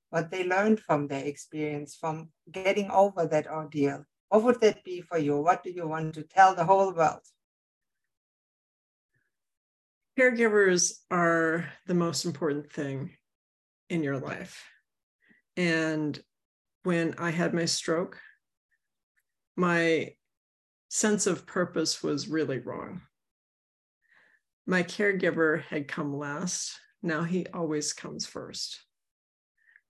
what 0.08 0.32
they 0.32 0.42
learned 0.42 0.80
from 0.80 1.06
their 1.06 1.24
experience 1.24 1.94
from 1.94 2.30
getting 2.50 2.90
over 2.90 3.26
that 3.26 3.46
ordeal. 3.46 4.04
What 4.30 4.42
would 4.42 4.60
that 4.62 4.82
be 4.82 5.00
for 5.00 5.18
you? 5.18 5.40
What 5.40 5.62
do 5.62 5.70
you 5.70 5.86
want 5.86 6.14
to 6.14 6.24
tell 6.24 6.56
the 6.56 6.64
whole 6.64 6.92
world? 6.92 7.22
Caregivers 10.18 10.94
are 11.08 11.68
the 11.86 11.94
most 11.94 12.24
important 12.24 12.72
thing 12.72 13.12
in 13.90 14.02
your 14.02 14.18
life. 14.18 14.64
And 15.56 16.18
when 16.84 17.14
I 17.18 17.30
had 17.30 17.52
my 17.52 17.66
stroke, 17.66 18.18
my 19.56 20.14
sense 20.88 21.26
of 21.26 21.46
purpose 21.46 22.02
was 22.02 22.28
really 22.28 22.58
wrong. 22.58 23.02
My 24.66 24.82
caregiver 24.82 25.62
had 25.64 25.88
come 25.88 26.16
last. 26.16 26.78
Now 27.02 27.24
he 27.24 27.46
always 27.52 27.92
comes 27.92 28.24
first. 28.26 28.80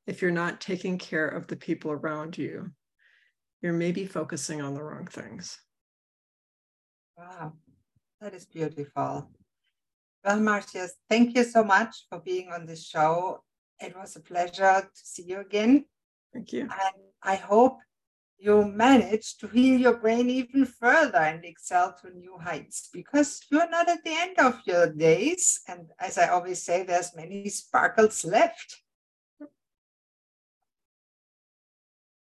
If 0.07 0.23
you're 0.23 0.31
not 0.31 0.61
taking 0.61 0.99
care 0.99 1.29
of 1.29 1.47
the 1.47 1.57
people 1.57 1.93
around 1.93 2.39
you, 2.39 2.71
you're 3.63 3.75
maybe 3.75 4.07
focusing 4.07 4.63
on 4.63 4.75
the 4.75 4.83
wrong 4.83 5.07
things. 5.07 5.59
Wow, 7.17 7.53
that 8.21 8.33
is 8.33 8.47
beautiful. 8.47 9.31
Well, 10.25 10.41
Marcia, 10.41 10.89
thank 11.09 11.37
you 11.37 11.45
so 11.45 11.63
much 11.63 12.07
for 12.09 12.19
being 12.21 12.51
on 12.51 12.65
this 12.65 12.87
show. 12.87 13.43
It 13.81 13.97
was 13.97 14.17
a 14.17 14.21
pleasure 14.21 14.83
to 14.83 14.89
see 14.93 15.23
you 15.23 15.41
again. 15.41 15.87
Thank 16.33 16.53
you. 16.53 16.63
And 16.63 17.03
I 17.23 17.37
hope 17.37 17.79
you 18.39 18.65
manage 18.65 19.37
to 19.39 19.47
heal 19.49 19.79
your 19.79 19.99
brain 19.99 20.31
even 20.31 20.65
further 20.65 21.19
and 21.19 21.45
excel 21.45 21.95
to 22.01 22.11
new 22.17 22.39
heights 22.39 22.89
because 22.93 23.45
you're 23.51 23.69
not 23.69 23.89
at 23.89 24.03
the 24.03 24.13
end 24.13 24.39
of 24.39 24.61
your 24.65 24.93
days. 24.93 25.61
And 25.69 25.89
as 25.99 26.17
I 26.17 26.29
always 26.29 26.63
say, 26.63 26.83
there's 26.83 27.15
many 27.15 27.49
sparkles 27.49 28.25
left. 28.25 28.83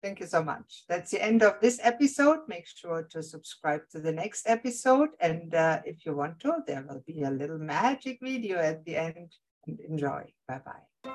Thank 0.03 0.21
you 0.21 0.27
so 0.27 0.43
much. 0.43 0.85
That's 0.89 1.11
the 1.11 1.23
end 1.23 1.43
of 1.43 1.61
this 1.61 1.81
episode. 1.83 2.41
Make 2.49 2.67
sure 2.69 3.03
to 3.11 3.23
subscribe 3.23 3.83
to 3.91 3.99
the 3.99 4.13
next 4.13 4.49
episode. 4.49 5.09
And 5.21 5.55
uh, 5.55 5.81
if 5.85 6.07
you 6.07 6.15
want 6.15 6.39
to, 6.41 6.59
there 6.67 6.87
will 6.89 7.03
be 7.07 7.23
a 7.23 7.31
little 7.31 7.59
magic 7.59 8.19
video 8.23 8.59
at 8.59 8.85
the 8.85 8.97
end. 8.97 9.33
Enjoy. 9.67 10.25
Bye 10.49 10.61
bye. 10.65 11.13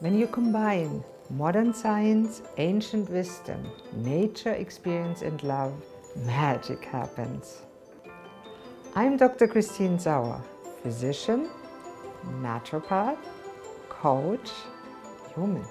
When 0.00 0.18
you 0.18 0.26
combine 0.26 1.04
modern 1.30 1.72
science, 1.72 2.42
ancient 2.58 3.10
wisdom, 3.10 3.66
nature 3.94 4.52
experience, 4.52 5.22
and 5.22 5.42
love, 5.42 5.74
magic 6.16 6.84
happens. 6.84 7.62
I'm 8.94 9.16
Dr. 9.16 9.46
Christine 9.48 9.98
Sauer, 9.98 10.42
physician, 10.82 11.48
naturopath, 12.40 13.18
coach, 13.88 14.50
human. 15.34 15.64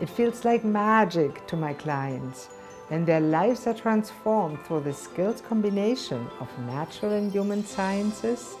It 0.00 0.08
feels 0.08 0.44
like 0.44 0.64
magic 0.64 1.46
to 1.48 1.56
my 1.56 1.74
clients 1.74 2.48
and 2.90 3.06
their 3.06 3.20
lives 3.20 3.66
are 3.66 3.74
transformed 3.74 4.58
through 4.64 4.80
the 4.80 4.92
skills 4.92 5.40
combination 5.40 6.26
of 6.40 6.48
natural 6.66 7.12
and 7.12 7.32
human 7.32 7.64
sciences, 7.64 8.54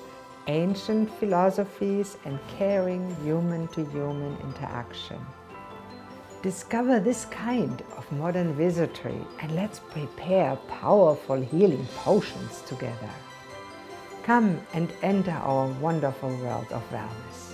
ancient 0.46 1.10
philosophies, 1.18 2.16
and 2.24 2.38
caring 2.58 3.14
human 3.24 3.68
to 3.68 3.84
human 3.84 4.36
interaction. 4.42 5.20
Discover 6.42 7.00
this 7.00 7.26
kind 7.26 7.82
of 7.96 8.10
modern 8.10 8.56
wizardry 8.58 9.24
and 9.40 9.54
let's 9.54 9.78
prepare 9.78 10.56
powerful 10.66 11.40
healing 11.40 11.86
potions 11.96 12.62
together. 12.62 13.10
Come 14.24 14.60
and 14.74 14.92
enter 15.02 15.30
our 15.30 15.68
wonderful 15.80 16.30
world 16.38 16.66
of 16.72 16.82
wellness. 16.90 17.51